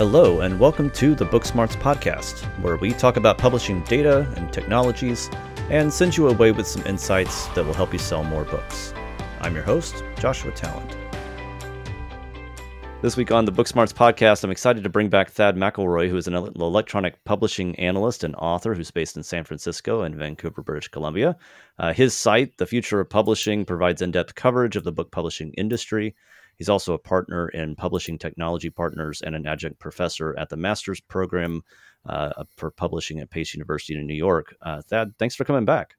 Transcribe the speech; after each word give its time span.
Hello, 0.00 0.40
and 0.40 0.58
welcome 0.58 0.88
to 0.92 1.14
the 1.14 1.26
Booksmarts 1.26 1.76
podcast, 1.76 2.44
where 2.62 2.78
we 2.78 2.90
talk 2.92 3.18
about 3.18 3.36
publishing 3.36 3.82
data 3.82 4.26
and 4.38 4.50
technologies 4.50 5.28
and 5.68 5.92
send 5.92 6.16
you 6.16 6.28
away 6.28 6.52
with 6.52 6.66
some 6.66 6.82
insights 6.86 7.48
that 7.48 7.66
will 7.66 7.74
help 7.74 7.92
you 7.92 7.98
sell 7.98 8.24
more 8.24 8.44
books. 8.44 8.94
I'm 9.42 9.54
your 9.54 9.62
host, 9.62 10.02
Joshua 10.18 10.52
Tallent. 10.52 10.96
This 13.02 13.18
week 13.18 13.30
on 13.30 13.44
the 13.44 13.52
Booksmarts 13.52 13.92
podcast, 13.92 14.42
I'm 14.42 14.50
excited 14.50 14.84
to 14.84 14.88
bring 14.88 15.10
back 15.10 15.32
Thad 15.32 15.56
McIlroy, 15.56 16.08
who 16.08 16.16
is 16.16 16.26
an 16.26 16.34
electronic 16.34 17.22
publishing 17.24 17.78
analyst 17.78 18.24
and 18.24 18.34
author 18.36 18.74
who's 18.74 18.90
based 18.90 19.18
in 19.18 19.22
San 19.22 19.44
Francisco 19.44 20.00
and 20.00 20.14
Vancouver, 20.14 20.62
British 20.62 20.88
Columbia. 20.88 21.36
Uh, 21.78 21.92
his 21.92 22.16
site, 22.16 22.56
The 22.56 22.64
Future 22.64 23.00
of 23.00 23.10
Publishing, 23.10 23.66
provides 23.66 24.00
in 24.00 24.12
depth 24.12 24.34
coverage 24.34 24.76
of 24.76 24.84
the 24.84 24.92
book 24.92 25.10
publishing 25.10 25.52
industry 25.58 26.16
He's 26.60 26.68
also 26.68 26.92
a 26.92 26.98
partner 26.98 27.48
in 27.48 27.74
Publishing 27.74 28.18
Technology 28.18 28.68
Partners 28.68 29.22
and 29.22 29.34
an 29.34 29.46
adjunct 29.46 29.78
professor 29.78 30.38
at 30.38 30.50
the 30.50 30.58
master's 30.58 31.00
program 31.00 31.62
uh, 32.04 32.44
for 32.54 32.70
publishing 32.70 33.18
at 33.18 33.30
Pace 33.30 33.54
University 33.54 33.98
in 33.98 34.06
New 34.06 34.12
York. 34.12 34.54
Uh, 34.60 34.82
Thad, 34.82 35.14
thanks 35.18 35.34
for 35.34 35.46
coming 35.46 35.64
back. 35.64 35.94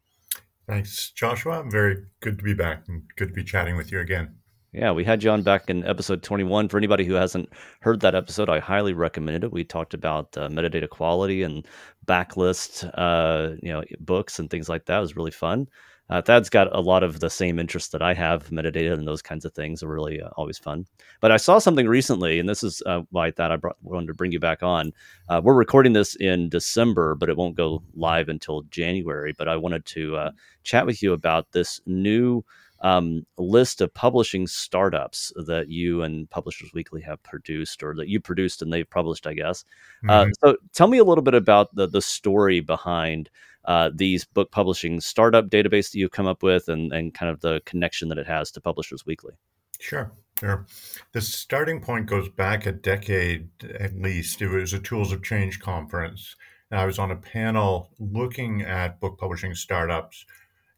Thanks, 0.67 1.09
Joshua. 1.13 1.65
Very 1.67 2.05
good 2.19 2.37
to 2.37 2.43
be 2.43 2.53
back 2.53 2.83
and 2.87 3.01
good 3.15 3.29
to 3.29 3.33
be 3.33 3.43
chatting 3.43 3.75
with 3.75 3.91
you 3.91 4.01
again. 4.01 4.35
Yeah, 4.71 4.91
we 4.91 5.03
had 5.03 5.23
you 5.23 5.31
on 5.31 5.41
back 5.41 5.67
in 5.71 5.83
episode 5.83 6.21
21. 6.21 6.69
For 6.69 6.77
anybody 6.77 7.05
who 7.05 7.15
hasn't 7.15 7.49
heard 7.79 8.01
that 8.01 8.13
episode, 8.13 8.47
I 8.47 8.59
highly 8.59 8.93
recommend 8.93 9.43
it. 9.43 9.51
We 9.51 9.63
talked 9.63 9.95
about 9.95 10.37
uh, 10.37 10.47
metadata 10.47 10.87
quality 10.87 11.41
and 11.41 11.67
backlist, 12.05 12.87
uh, 12.93 13.55
you 13.63 13.73
know, 13.73 13.83
books 13.99 14.37
and 14.37 14.47
things 14.47 14.69
like 14.69 14.85
that. 14.85 14.99
It 14.99 15.01
was 15.01 15.15
really 15.15 15.31
fun. 15.31 15.67
Uh, 16.11 16.21
Thad's 16.21 16.49
got 16.49 16.75
a 16.75 16.81
lot 16.81 17.03
of 17.03 17.21
the 17.21 17.29
same 17.29 17.57
interests 17.57 17.89
that 17.91 18.01
I 18.01 18.13
have, 18.13 18.49
metadata 18.49 18.93
and 18.93 19.07
those 19.07 19.21
kinds 19.21 19.45
of 19.45 19.53
things 19.53 19.81
are 19.81 19.87
really 19.87 20.21
uh, 20.21 20.27
always 20.35 20.57
fun. 20.57 20.85
But 21.21 21.31
I 21.31 21.37
saw 21.37 21.57
something 21.57 21.87
recently, 21.87 22.37
and 22.37 22.49
this 22.49 22.63
is 22.63 22.83
uh, 22.85 23.03
why 23.11 23.27
I 23.27 23.31
thought 23.31 23.51
I 23.51 23.55
brought, 23.55 23.77
wanted 23.81 24.07
to 24.07 24.13
bring 24.13 24.33
you 24.33 24.39
back 24.39 24.61
on. 24.61 24.91
Uh, 25.29 25.39
we're 25.41 25.53
recording 25.53 25.93
this 25.93 26.15
in 26.15 26.49
December, 26.49 27.15
but 27.15 27.29
it 27.29 27.37
won't 27.37 27.55
go 27.55 27.81
live 27.95 28.27
until 28.27 28.63
January. 28.63 29.33
But 29.37 29.47
I 29.47 29.55
wanted 29.55 29.85
to 29.85 30.17
uh, 30.17 30.31
chat 30.63 30.85
with 30.85 31.01
you 31.01 31.13
about 31.13 31.53
this 31.53 31.79
new 31.85 32.43
um, 32.81 33.25
list 33.37 33.79
of 33.79 33.93
publishing 33.93 34.47
startups 34.47 35.31
that 35.45 35.69
you 35.69 36.01
and 36.01 36.29
Publishers 36.29 36.71
Weekly 36.73 37.01
have 37.01 37.23
produced, 37.23 37.83
or 37.83 37.95
that 37.95 38.09
you 38.09 38.19
produced 38.19 38.61
and 38.61 38.73
they've 38.73 38.89
published, 38.89 39.27
I 39.27 39.33
guess. 39.33 39.63
Uh, 40.09 40.23
mm-hmm. 40.23 40.31
so 40.43 40.57
tell 40.73 40.87
me 40.87 40.97
a 40.97 41.05
little 41.05 41.23
bit 41.23 41.35
about 41.35 41.73
the 41.73 41.87
the 41.87 42.01
story 42.01 42.59
behind 42.59 43.29
uh, 43.65 43.89
these 43.93 44.25
book 44.25 44.51
publishing 44.51 44.99
startup 44.99 45.49
database 45.49 45.91
that 45.91 45.99
you've 45.99 46.11
come 46.11 46.27
up 46.27 46.43
with 46.43 46.67
and, 46.67 46.91
and 46.91 47.13
kind 47.13 47.31
of 47.31 47.41
the 47.41 47.61
connection 47.65 48.09
that 48.09 48.17
it 48.17 48.27
has 48.27 48.51
to 48.51 48.61
Publishers 48.61 49.05
Weekly. 49.05 49.33
Sure, 49.79 50.11
sure. 50.39 50.65
The 51.11 51.21
starting 51.21 51.81
point 51.81 52.05
goes 52.05 52.29
back 52.29 52.65
a 52.65 52.71
decade 52.71 53.49
at 53.79 53.95
least. 53.95 54.41
It 54.41 54.49
was 54.49 54.73
a 54.73 54.79
Tools 54.79 55.11
of 55.11 55.23
Change 55.23 55.59
conference. 55.59 56.35
And 56.69 56.79
I 56.79 56.85
was 56.85 56.99
on 56.99 57.11
a 57.11 57.15
panel 57.15 57.89
looking 57.99 58.61
at 58.61 58.99
book 58.99 59.17
publishing 59.19 59.55
startups. 59.55 60.25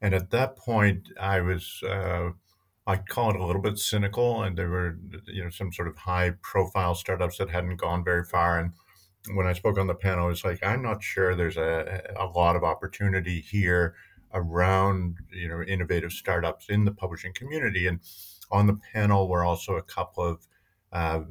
And 0.01 0.13
at 0.13 0.31
that 0.31 0.57
point, 0.57 1.09
I 1.19 1.41
was, 1.41 1.81
uh, 1.87 2.31
I 2.87 2.97
call 2.97 3.29
it 3.29 3.39
a 3.39 3.45
little 3.45 3.61
bit 3.61 3.77
cynical. 3.77 4.43
And 4.43 4.57
there 4.57 4.69
were, 4.69 4.97
you 5.27 5.43
know, 5.43 5.49
some 5.49 5.71
sort 5.71 5.87
of 5.87 5.97
high 5.97 6.31
profile 6.41 6.95
startups 6.95 7.37
that 7.37 7.49
hadn't 7.49 7.77
gone 7.77 8.03
very 8.03 8.23
far. 8.23 8.59
And 8.59 8.71
when 9.31 9.47
I 9.47 9.53
spoke 9.53 9.77
on 9.77 9.87
the 9.87 9.95
panel, 9.95 10.29
it's 10.29 10.43
like 10.43 10.63
I'm 10.63 10.81
not 10.81 11.01
sure 11.01 11.35
there's 11.35 11.57
a, 11.57 12.13
a 12.17 12.25
lot 12.25 12.55
of 12.55 12.63
opportunity 12.63 13.39
here 13.39 13.95
around 14.33 15.15
you 15.31 15.47
know 15.47 15.61
innovative 15.61 16.11
startups 16.11 16.69
in 16.69 16.85
the 16.85 16.91
publishing 16.91 17.33
community. 17.33 17.87
And 17.87 17.99
on 18.51 18.67
the 18.67 18.79
panel 18.93 19.27
were 19.27 19.45
also 19.45 19.75
a 19.75 19.83
couple 19.83 20.23
of 20.23 20.47
uh, 20.91 21.21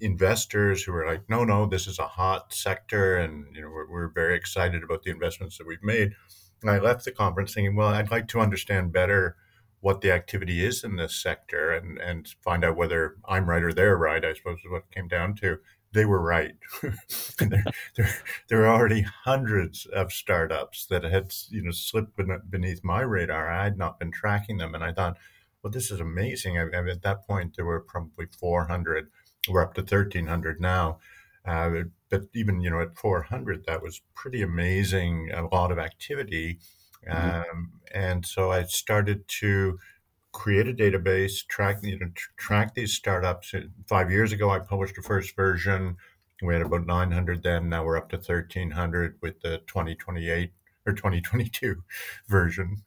investors 0.00 0.82
who 0.82 0.92
were 0.92 1.06
like, 1.06 1.28
no, 1.28 1.44
no, 1.44 1.66
this 1.66 1.86
is 1.86 1.98
a 1.98 2.06
hot 2.06 2.52
sector, 2.52 3.16
and 3.16 3.46
you 3.54 3.62
know 3.62 3.70
we're, 3.70 3.90
we're 3.90 4.08
very 4.08 4.36
excited 4.36 4.82
about 4.82 5.02
the 5.02 5.10
investments 5.10 5.58
that 5.58 5.66
we've 5.66 5.82
made. 5.82 6.14
And 6.62 6.70
I 6.70 6.78
left 6.78 7.04
the 7.04 7.12
conference 7.12 7.54
thinking, 7.54 7.76
well, 7.76 7.88
I'd 7.88 8.10
like 8.10 8.28
to 8.28 8.40
understand 8.40 8.92
better 8.92 9.36
what 9.80 10.00
the 10.00 10.10
activity 10.10 10.64
is 10.64 10.84
in 10.84 10.96
this 10.96 11.14
sector 11.14 11.72
and 11.72 11.98
and 11.98 12.28
find 12.42 12.64
out 12.64 12.76
whether 12.76 13.16
I'm 13.26 13.48
right 13.48 13.62
or 13.62 13.72
they're 13.72 13.96
right. 13.96 14.24
I 14.24 14.34
suppose 14.34 14.58
is 14.58 14.70
what 14.70 14.84
it 14.88 14.94
came 14.94 15.08
down 15.08 15.34
to 15.36 15.58
they 15.96 16.04
were 16.04 16.20
right. 16.20 16.54
there, 17.38 17.64
there, 17.96 18.14
there 18.48 18.66
are 18.66 18.76
already 18.76 19.00
hundreds 19.24 19.86
of 19.86 20.12
startups 20.12 20.84
that 20.86 21.04
had 21.04 21.32
you 21.48 21.62
know 21.62 21.70
slipped 21.70 22.20
beneath 22.50 22.84
my 22.84 23.00
radar. 23.00 23.50
I 23.50 23.64
had 23.64 23.78
not 23.78 23.98
been 23.98 24.12
tracking 24.12 24.58
them, 24.58 24.74
and 24.74 24.84
I 24.84 24.92
thought, 24.92 25.16
well, 25.62 25.70
this 25.70 25.90
is 25.90 25.98
amazing. 25.98 26.58
I, 26.58 26.64
I, 26.64 26.88
at 26.88 27.02
that 27.02 27.26
point, 27.26 27.56
there 27.56 27.64
were 27.64 27.80
probably 27.80 28.26
400. 28.38 29.08
We're 29.48 29.62
up 29.62 29.74
to 29.74 29.80
1,300 29.80 30.60
now. 30.60 30.98
Uh, 31.46 31.84
but 32.10 32.22
even 32.34 32.60
you 32.60 32.70
know 32.70 32.80
at 32.80 32.98
400, 32.98 33.64
that 33.66 33.82
was 33.82 34.02
pretty 34.14 34.42
amazing. 34.42 35.30
A 35.32 35.46
lot 35.46 35.72
of 35.72 35.78
activity, 35.78 36.58
mm-hmm. 37.08 37.50
um, 37.50 37.72
and 37.94 38.26
so 38.26 38.52
I 38.52 38.64
started 38.64 39.26
to 39.40 39.78
create 40.36 40.68
a 40.68 40.72
database, 40.74 41.46
track 41.48 41.78
you 41.82 41.98
know, 41.98 42.10
track 42.36 42.74
these 42.74 42.92
startups. 42.92 43.54
Five 43.88 44.10
years 44.10 44.32
ago, 44.32 44.50
I 44.50 44.58
published 44.58 44.94
the 44.94 45.02
first 45.02 45.34
version. 45.34 45.96
We 46.42 46.52
had 46.52 46.62
about 46.62 46.86
900 46.86 47.42
then. 47.42 47.70
Now 47.70 47.86
we're 47.86 47.96
up 47.96 48.10
to 48.10 48.16
1,300 48.16 49.16
with 49.22 49.40
the 49.40 49.62
2028 49.66 50.52
or 50.84 50.92
2022 50.92 51.82
version. 52.28 52.82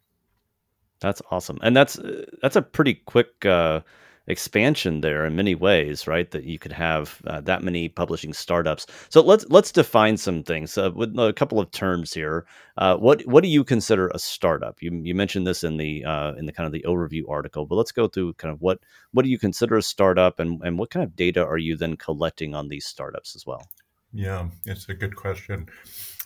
That's 0.99 1.23
awesome, 1.31 1.57
and 1.63 1.75
that's 1.75 1.99
that's 2.41 2.55
a 2.55 2.61
pretty 2.61 2.93
quick 2.93 3.43
uh, 3.45 3.81
expansion 4.29 5.01
there 5.01 5.25
in 5.25 5.35
many 5.35 5.55
ways, 5.55 6.07
right? 6.07 6.29
That 6.31 6.45
you 6.45 6.57
could 6.57 6.71
have 6.71 7.21
uh, 7.27 7.41
that 7.41 7.63
many 7.63 7.89
publishing 7.89 8.33
startups. 8.33 8.85
So 9.09 9.21
let's 9.21 9.45
let's 9.49 9.71
define 9.71 10.17
some 10.17 10.43
things 10.43 10.77
uh, 10.77 10.91
with 10.95 11.17
a 11.19 11.33
couple 11.33 11.59
of 11.59 11.71
terms 11.71 12.13
here. 12.13 12.45
Uh, 12.77 12.95
what 12.95 13.21
what 13.23 13.43
do 13.43 13.49
you 13.49 13.63
consider 13.63 14.07
a 14.09 14.19
startup? 14.19 14.81
You 14.81 14.91
you 15.03 15.15
mentioned 15.15 15.47
this 15.47 15.63
in 15.63 15.77
the 15.77 16.05
uh, 16.05 16.33
in 16.33 16.45
the 16.45 16.53
kind 16.53 16.67
of 16.67 16.73
the 16.73 16.85
overview 16.87 17.23
article, 17.27 17.65
but 17.65 17.75
let's 17.75 17.91
go 17.91 18.07
through 18.07 18.33
kind 18.33 18.53
of 18.53 18.61
what 18.61 18.79
what 19.11 19.23
do 19.23 19.29
you 19.29 19.39
consider 19.39 19.75
a 19.75 19.81
startup, 19.81 20.39
and 20.39 20.61
and 20.63 20.77
what 20.77 20.91
kind 20.91 21.03
of 21.03 21.15
data 21.15 21.43
are 21.45 21.57
you 21.57 21.75
then 21.75 21.97
collecting 21.97 22.55
on 22.55 22.69
these 22.69 22.85
startups 22.85 23.35
as 23.35 23.45
well? 23.45 23.67
Yeah, 24.13 24.47
it's 24.65 24.89
a 24.89 24.93
good 24.93 25.15
question 25.15 25.67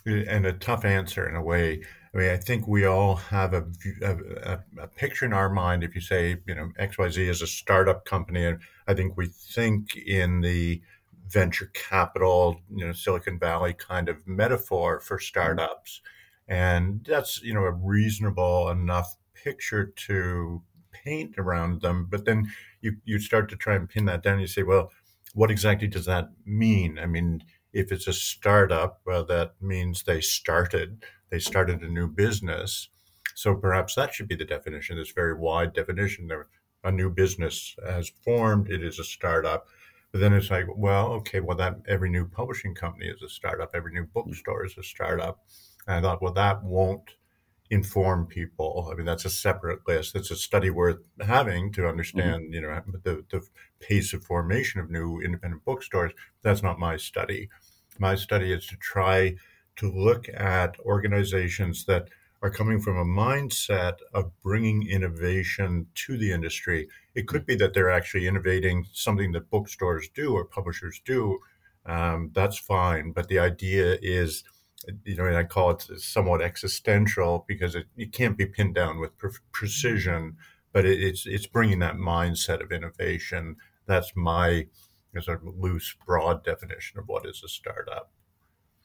and 0.06 0.46
a 0.46 0.52
tough 0.52 0.84
answer 0.84 1.28
in 1.28 1.36
a 1.36 1.42
way. 1.42 1.82
I 2.14 2.16
mean, 2.16 2.30
I 2.30 2.36
think 2.36 2.68
we 2.68 2.84
all 2.84 3.16
have 3.16 3.54
a, 3.54 3.64
a, 4.02 4.58
a, 4.78 4.86
picture 4.86 5.24
in 5.24 5.32
our 5.32 5.50
mind. 5.50 5.82
If 5.82 5.94
you 5.94 6.00
say, 6.00 6.36
you 6.46 6.54
know, 6.54 6.70
XYZ 6.78 7.28
is 7.28 7.42
a 7.42 7.46
startup 7.46 8.04
company, 8.04 8.44
and 8.44 8.60
I 8.86 8.94
think 8.94 9.16
we 9.16 9.26
think 9.26 9.96
in 9.96 10.40
the 10.40 10.80
venture 11.28 11.70
capital, 11.74 12.60
you 12.72 12.86
know, 12.86 12.92
Silicon 12.92 13.38
Valley 13.38 13.74
kind 13.74 14.08
of 14.08 14.26
metaphor 14.26 15.00
for 15.00 15.16
mm-hmm. 15.16 15.24
startups. 15.24 16.00
And 16.46 17.04
that's, 17.08 17.42
you 17.42 17.54
know, 17.54 17.64
a 17.64 17.72
reasonable 17.72 18.68
enough 18.68 19.16
picture 19.34 19.86
to 19.86 20.62
paint 20.92 21.34
around 21.38 21.80
them. 21.80 22.06
But 22.10 22.26
then 22.26 22.52
you, 22.82 22.96
you 23.04 23.18
start 23.18 23.48
to 23.50 23.56
try 23.56 23.74
and 23.74 23.88
pin 23.88 24.04
that 24.04 24.22
down. 24.22 24.40
You 24.40 24.46
say, 24.46 24.62
well, 24.62 24.90
what 25.32 25.50
exactly 25.50 25.88
does 25.88 26.04
that 26.04 26.28
mean? 26.44 26.98
I 26.98 27.06
mean, 27.06 27.42
if 27.74 27.92
it's 27.92 28.06
a 28.06 28.12
startup, 28.12 29.00
well, 29.04 29.24
that 29.26 29.54
means 29.60 30.04
they 30.04 30.20
started 30.20 31.04
they 31.30 31.40
started 31.40 31.82
a 31.82 31.88
new 31.88 32.06
business. 32.06 32.88
So 33.34 33.56
perhaps 33.56 33.96
that 33.96 34.14
should 34.14 34.28
be 34.28 34.36
the 34.36 34.44
definition, 34.44 34.96
this 34.96 35.10
very 35.10 35.34
wide 35.34 35.72
definition. 35.74 36.28
There, 36.28 36.46
a 36.84 36.92
new 36.92 37.10
business 37.10 37.74
has 37.84 38.12
formed, 38.24 38.70
it 38.70 38.84
is 38.84 39.00
a 39.00 39.04
startup. 39.04 39.66
But 40.12 40.20
then 40.20 40.32
it's 40.32 40.50
like, 40.50 40.66
well, 40.76 41.08
okay, 41.14 41.40
well, 41.40 41.56
that 41.56 41.80
every 41.88 42.08
new 42.08 42.28
publishing 42.28 42.74
company 42.74 43.06
is 43.06 43.22
a 43.22 43.28
startup, 43.28 43.70
every 43.74 43.92
new 43.92 44.04
bookstore 44.04 44.64
is 44.64 44.78
a 44.78 44.82
startup. 44.84 45.40
And 45.88 45.96
I 45.96 46.00
thought, 46.00 46.22
well, 46.22 46.32
that 46.34 46.62
won't 46.62 47.16
inform 47.70 48.26
people. 48.26 48.88
I 48.90 48.94
mean, 48.94 49.06
that's 49.06 49.24
a 49.24 49.30
separate 49.30 49.80
list. 49.88 50.14
It's 50.14 50.30
a 50.30 50.36
study 50.36 50.70
worth 50.70 50.98
having 51.20 51.72
to 51.72 51.88
understand, 51.88 52.44
mm-hmm. 52.44 52.54
you 52.54 52.60
know, 52.60 52.82
the, 53.02 53.24
the 53.30 53.42
pace 53.80 54.12
of 54.12 54.24
formation 54.24 54.80
of 54.80 54.90
new 54.90 55.20
independent 55.20 55.64
bookstores. 55.64 56.12
That's 56.42 56.62
not 56.62 56.78
my 56.78 56.96
study. 56.96 57.48
My 57.98 58.14
study 58.14 58.52
is 58.52 58.66
to 58.66 58.76
try 58.76 59.36
to 59.76 59.90
look 59.90 60.28
at 60.28 60.78
organizations 60.80 61.84
that 61.86 62.08
are 62.42 62.50
coming 62.50 62.78
from 62.78 62.98
a 62.98 63.04
mindset 63.04 63.94
of 64.12 64.30
bringing 64.42 64.86
innovation 64.86 65.86
to 65.94 66.18
the 66.18 66.30
industry. 66.30 66.86
It 67.14 67.26
could 67.26 67.46
be 67.46 67.56
that 67.56 67.72
they're 67.72 67.90
actually 67.90 68.26
innovating 68.26 68.86
something 68.92 69.32
that 69.32 69.48
bookstores 69.48 70.10
do 70.14 70.34
or 70.34 70.44
publishers 70.44 71.00
do. 71.06 71.38
Um, 71.86 72.30
that's 72.34 72.58
fine. 72.58 73.12
But 73.12 73.28
the 73.28 73.38
idea 73.38 73.98
is, 74.02 74.44
you 75.04 75.16
know, 75.16 75.26
and 75.26 75.36
I 75.36 75.44
call 75.44 75.70
it 75.70 75.82
somewhat 75.98 76.42
existential 76.42 77.44
because 77.48 77.74
it, 77.74 77.86
it 77.96 78.12
can't 78.12 78.36
be 78.36 78.46
pinned 78.46 78.74
down 78.74 79.00
with 79.00 79.16
pre- 79.16 79.30
precision, 79.52 80.36
but 80.72 80.84
it, 80.84 81.02
it's 81.02 81.26
it's 81.26 81.46
bringing 81.46 81.78
that 81.80 81.96
mindset 81.96 82.62
of 82.62 82.72
innovation. 82.72 83.56
That's 83.86 84.12
my 84.14 84.66
sort 85.20 85.46
of 85.46 85.54
loose, 85.56 85.94
broad 86.06 86.44
definition 86.44 86.98
of 86.98 87.06
what 87.06 87.26
is 87.26 87.42
a 87.44 87.48
startup. 87.48 88.10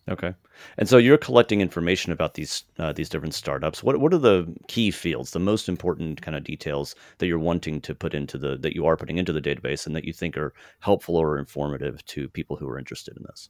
Okay. 0.08 0.34
And 0.78 0.90
so 0.90 0.98
you're 0.98 1.18
collecting 1.18 1.62
information 1.62 2.12
about 2.12 2.34
these 2.34 2.64
uh, 2.80 2.94
these 2.94 3.10
different 3.10 3.36
startups. 3.36 3.84
What 3.84 4.00
what 4.00 4.14
are 4.14 4.18
the 4.18 4.56
key 4.68 4.90
fields, 4.90 5.32
the 5.32 5.40
most 5.40 5.70
important 5.70 6.22
kind 6.22 6.36
of 6.36 6.44
details 6.44 6.96
that 7.20 7.28
you're 7.28 7.38
wanting 7.38 7.80
to 7.82 7.94
put 7.94 8.16
into 8.16 8.38
the 8.38 8.58
that 8.58 8.74
you 8.74 8.86
are 8.88 8.98
putting 8.98 9.18
into 9.18 9.34
the 9.34 9.42
database 9.42 9.86
and 9.86 9.96
that 9.96 10.06
you 10.06 10.14
think 10.14 10.36
are 10.36 10.54
helpful 10.80 11.16
or 11.16 11.38
informative 11.38 12.04
to 12.06 12.28
people 12.30 12.56
who 12.56 12.68
are 12.68 12.80
interested 12.80 13.16
in 13.18 13.24
this? 13.24 13.50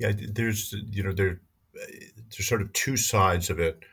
Yeah, 0.00 0.12
there's 0.32 0.74
you 0.90 1.02
know 1.02 1.12
there 1.12 1.40
there's 1.74 2.48
sort 2.48 2.62
of 2.62 2.72
two 2.72 2.96
sides 2.96 3.50
of 3.50 3.60
it. 3.60 3.84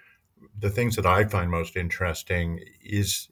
The 0.59 0.69
things 0.69 0.95
that 0.95 1.05
I 1.05 1.25
find 1.25 1.51
most 1.51 1.75
interesting 1.75 2.59
is 2.83 3.27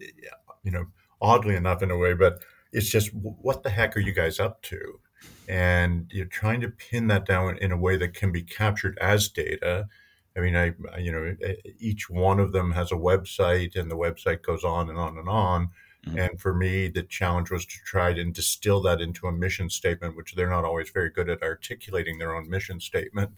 you 0.63 0.71
know 0.71 0.85
oddly 1.21 1.55
enough 1.55 1.81
in 1.81 1.89
a 1.89 1.97
way, 1.97 2.13
but 2.13 2.43
it's 2.71 2.89
just 2.89 3.09
what 3.13 3.63
the 3.63 3.69
heck 3.69 3.97
are 3.97 4.01
you 4.01 4.13
guys 4.13 4.39
up 4.39 4.61
to? 4.63 4.99
and 5.47 6.09
you're 6.11 6.25
trying 6.25 6.61
to 6.61 6.69
pin 6.69 7.07
that 7.07 7.25
down 7.25 7.57
in 7.57 7.71
a 7.71 7.77
way 7.77 7.97
that 7.97 8.13
can 8.13 8.31
be 8.31 8.41
captured 8.41 8.97
as 8.99 9.29
data. 9.29 9.87
I 10.35 10.39
mean, 10.41 10.55
I 10.55 10.73
you 10.97 11.11
know 11.11 11.35
each 11.79 12.09
one 12.09 12.39
of 12.39 12.51
them 12.51 12.71
has 12.71 12.91
a 12.91 12.95
website, 12.95 13.75
and 13.75 13.89
the 13.89 13.97
website 13.97 14.41
goes 14.41 14.63
on 14.63 14.89
and 14.89 14.97
on 14.97 15.17
and 15.17 15.29
on. 15.29 15.69
Mm-hmm. 16.07 16.19
And 16.19 16.39
for 16.39 16.53
me, 16.53 16.87
the 16.87 17.03
challenge 17.03 17.49
was 17.49 17.65
to 17.65 17.77
try 17.85 18.09
and 18.09 18.33
distill 18.33 18.81
that 18.83 19.01
into 19.01 19.27
a 19.27 19.31
mission 19.31 19.69
statement, 19.69 20.15
which 20.15 20.35
they're 20.35 20.49
not 20.49 20.65
always 20.65 20.89
very 20.89 21.09
good 21.09 21.29
at 21.29 21.41
articulating 21.41 22.17
their 22.17 22.35
own 22.35 22.49
mission 22.49 22.79
statement. 22.79 23.31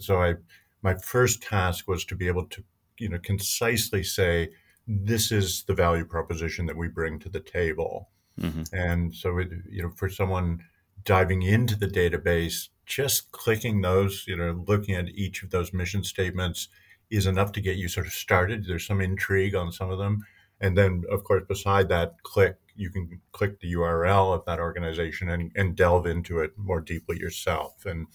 So 0.00 0.22
I, 0.22 0.34
my 0.82 0.94
first 0.94 1.42
task 1.42 1.86
was 1.86 2.04
to 2.06 2.16
be 2.16 2.26
able 2.26 2.46
to, 2.46 2.64
you 2.98 3.08
know, 3.08 3.18
concisely 3.18 4.02
say, 4.02 4.50
this 4.86 5.30
is 5.30 5.64
the 5.64 5.74
value 5.74 6.04
proposition 6.04 6.64
that 6.66 6.76
we 6.76 6.88
bring 6.88 7.18
to 7.18 7.28
the 7.28 7.40
table. 7.40 8.08
Mm-hmm. 8.40 8.62
And 8.72 9.14
so, 9.14 9.36
it, 9.38 9.50
you 9.70 9.82
know, 9.82 9.92
for 9.96 10.08
someone 10.08 10.64
diving 11.04 11.42
into 11.42 11.76
the 11.76 11.88
database, 11.88 12.68
just 12.86 13.30
clicking 13.32 13.82
those, 13.82 14.24
you 14.26 14.36
know, 14.36 14.64
looking 14.66 14.94
at 14.94 15.08
each 15.08 15.42
of 15.42 15.50
those 15.50 15.74
mission 15.74 16.02
statements 16.02 16.68
is 17.10 17.26
enough 17.26 17.52
to 17.52 17.60
get 17.60 17.76
you 17.76 17.88
sort 17.88 18.06
of 18.06 18.12
started. 18.12 18.64
There's 18.64 18.86
some 18.86 19.00
intrigue 19.00 19.54
on 19.54 19.72
some 19.72 19.90
of 19.90 19.98
them. 19.98 20.24
And 20.60 20.76
then, 20.76 21.04
of 21.10 21.24
course, 21.24 21.44
beside 21.48 21.88
that, 21.88 22.22
click, 22.22 22.56
you 22.74 22.90
can 22.90 23.20
click 23.32 23.60
the 23.60 23.74
URL 23.74 24.34
of 24.34 24.44
that 24.46 24.58
organization 24.58 25.30
and, 25.30 25.52
and 25.54 25.76
delve 25.76 26.06
into 26.06 26.40
it 26.40 26.52
more 26.56 26.80
deeply 26.80 27.18
yourself. 27.18 27.86
And 27.86 28.06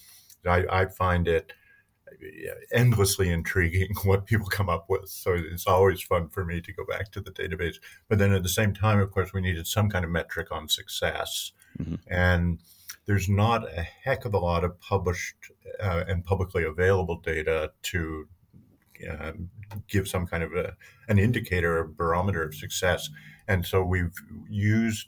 I, 0.45 0.65
I 0.69 0.85
find 0.87 1.27
it 1.27 1.53
endlessly 2.71 3.29
intriguing 3.29 3.93
what 4.03 4.25
people 4.25 4.47
come 4.47 4.69
up 4.69 4.85
with. 4.89 5.09
So 5.09 5.33
it's 5.33 5.67
always 5.67 6.01
fun 6.01 6.29
for 6.29 6.45
me 6.45 6.61
to 6.61 6.73
go 6.73 6.85
back 6.85 7.11
to 7.11 7.21
the 7.21 7.31
database. 7.31 7.75
But 8.09 8.19
then 8.19 8.33
at 8.33 8.43
the 8.43 8.49
same 8.49 8.73
time, 8.73 8.99
of 8.99 9.11
course, 9.11 9.33
we 9.33 9.41
needed 9.41 9.67
some 9.67 9.89
kind 9.89 10.05
of 10.05 10.11
metric 10.11 10.51
on 10.51 10.67
success. 10.67 11.51
Mm-hmm. 11.79 11.95
And 12.07 12.59
there's 13.05 13.27
not 13.27 13.67
a 13.77 13.81
heck 13.81 14.25
of 14.25 14.33
a 14.33 14.39
lot 14.39 14.63
of 14.63 14.79
published 14.79 15.35
uh, 15.81 16.03
and 16.07 16.23
publicly 16.23 16.63
available 16.63 17.19
data 17.19 17.71
to 17.83 18.27
uh, 19.07 19.33
give 19.87 20.07
some 20.07 20.27
kind 20.27 20.43
of 20.43 20.53
a, 20.53 20.75
an 21.07 21.19
indicator 21.19 21.79
or 21.79 21.87
barometer 21.87 22.43
of 22.43 22.55
success. 22.55 23.09
And 23.47 23.65
so 23.65 23.83
we've 23.83 24.15
used 24.49 25.07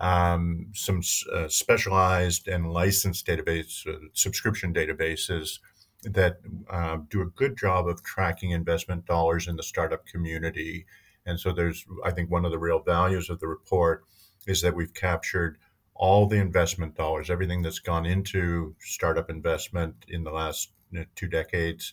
um, 0.00 0.66
some 0.74 1.00
uh, 1.32 1.48
specialized 1.48 2.48
and 2.48 2.72
licensed 2.72 3.26
database 3.26 3.86
uh, 3.86 3.98
subscription 4.12 4.74
databases 4.74 5.58
that 6.02 6.38
uh, 6.70 6.98
do 7.08 7.22
a 7.22 7.26
good 7.26 7.56
job 7.56 7.88
of 7.88 8.02
tracking 8.02 8.50
investment 8.50 9.06
dollars 9.06 9.48
in 9.48 9.56
the 9.56 9.62
startup 9.62 10.06
community. 10.06 10.86
And 11.24 11.40
so 11.40 11.52
there's, 11.52 11.84
I 12.04 12.10
think, 12.10 12.30
one 12.30 12.44
of 12.44 12.52
the 12.52 12.58
real 12.58 12.80
values 12.80 13.30
of 13.30 13.40
the 13.40 13.48
report 13.48 14.04
is 14.46 14.60
that 14.62 14.74
we've 14.74 14.94
captured 14.94 15.58
all 15.94 16.26
the 16.26 16.36
investment 16.36 16.94
dollars, 16.94 17.30
everything 17.30 17.62
that's 17.62 17.78
gone 17.78 18.06
into 18.06 18.76
startup 18.80 19.30
investment 19.30 19.94
in 20.08 20.22
the 20.22 20.30
last 20.30 20.72
you 20.90 21.00
know, 21.00 21.04
two 21.14 21.26
decades. 21.26 21.92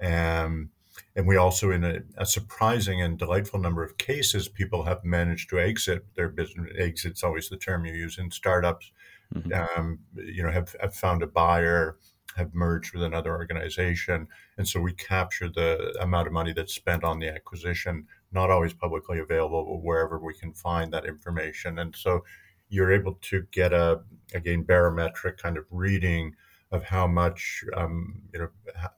Um, 0.00 0.70
and 1.16 1.26
we 1.26 1.36
also, 1.36 1.70
in 1.70 1.84
a, 1.84 2.00
a, 2.16 2.26
surprising 2.26 3.00
and 3.02 3.18
delightful 3.18 3.58
number 3.60 3.82
of 3.82 3.98
cases, 3.98 4.48
people 4.48 4.84
have 4.84 5.04
managed 5.04 5.50
to 5.50 5.60
exit 5.60 6.04
their 6.14 6.28
business. 6.28 6.70
Exit's 6.78 7.22
always 7.22 7.48
the 7.48 7.56
term 7.56 7.84
you 7.84 7.92
use 7.92 8.18
in 8.18 8.30
startups. 8.30 8.92
Mm-hmm. 9.34 9.78
Um, 9.78 9.98
you 10.14 10.42
know, 10.42 10.50
have, 10.50 10.74
have 10.80 10.94
found 10.94 11.22
a 11.22 11.26
buyer, 11.26 11.98
have 12.36 12.54
merged 12.54 12.94
with 12.94 13.02
another 13.02 13.30
organization, 13.30 14.26
and 14.58 14.66
so 14.66 14.80
we 14.80 14.92
capture 14.92 15.48
the 15.48 15.96
amount 16.00 16.26
of 16.26 16.32
money 16.32 16.52
that's 16.52 16.74
spent 16.74 17.04
on 17.04 17.18
the 17.20 17.28
acquisition. 17.28 18.06
Not 18.32 18.50
always 18.50 18.72
publicly 18.72 19.20
available, 19.20 19.64
but 19.64 19.84
wherever 19.84 20.18
we 20.18 20.34
can 20.34 20.52
find 20.52 20.92
that 20.92 21.06
information. 21.06 21.78
And 21.78 21.94
so 21.94 22.24
you're 22.68 22.92
able 22.92 23.18
to 23.22 23.44
get 23.50 23.72
a 23.72 24.00
again 24.34 24.62
barometric 24.62 25.38
kind 25.38 25.56
of 25.56 25.64
reading 25.70 26.34
of 26.72 26.84
how 26.84 27.06
much 27.06 27.64
um, 27.76 28.22
you 28.32 28.38
know 28.40 28.48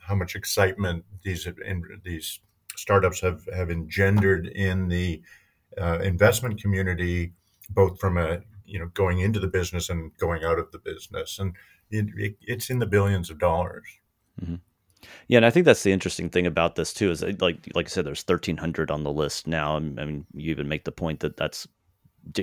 how 0.00 0.14
much 0.14 0.36
excitement 0.36 1.04
these 1.22 1.46
in, 1.46 1.82
these 2.04 2.40
startups 2.76 3.20
have 3.20 3.46
have 3.54 3.70
engendered 3.70 4.46
in 4.46 4.88
the 4.88 5.22
uh, 5.80 5.98
investment 6.00 6.60
community, 6.60 7.32
both 7.70 7.98
from 7.98 8.19
a 8.19 8.40
you 8.64 8.78
know 8.78 8.88
going 8.94 9.20
into 9.20 9.40
the 9.40 9.46
business 9.46 9.88
and 9.88 10.16
going 10.19 10.44
out 10.44 10.58
of 10.58 10.70
the 10.72 10.78
business, 10.78 11.38
and 11.38 11.54
it, 11.90 12.06
it, 12.16 12.36
it's 12.42 12.70
in 12.70 12.78
the 12.78 12.86
billions 12.86 13.30
of 13.30 13.38
dollars. 13.38 13.86
Mm-hmm. 14.40 14.56
Yeah, 15.28 15.38
and 15.38 15.46
I 15.46 15.50
think 15.50 15.66
that's 15.66 15.82
the 15.82 15.92
interesting 15.92 16.30
thing 16.30 16.46
about 16.46 16.76
this 16.76 16.92
too 16.92 17.10
is 17.10 17.22
like 17.40 17.66
like 17.75 17.86
I 17.86 17.88
said, 17.88 18.04
there's 18.04 18.25
1,300 18.25 18.90
on 18.90 19.02
the 19.02 19.12
list 19.12 19.46
now. 19.46 19.76
I 19.76 19.80
mean, 19.80 20.26
you 20.34 20.50
even 20.50 20.68
make 20.68 20.84
the 20.84 20.92
point 20.92 21.20
that 21.20 21.36
that's 21.36 21.66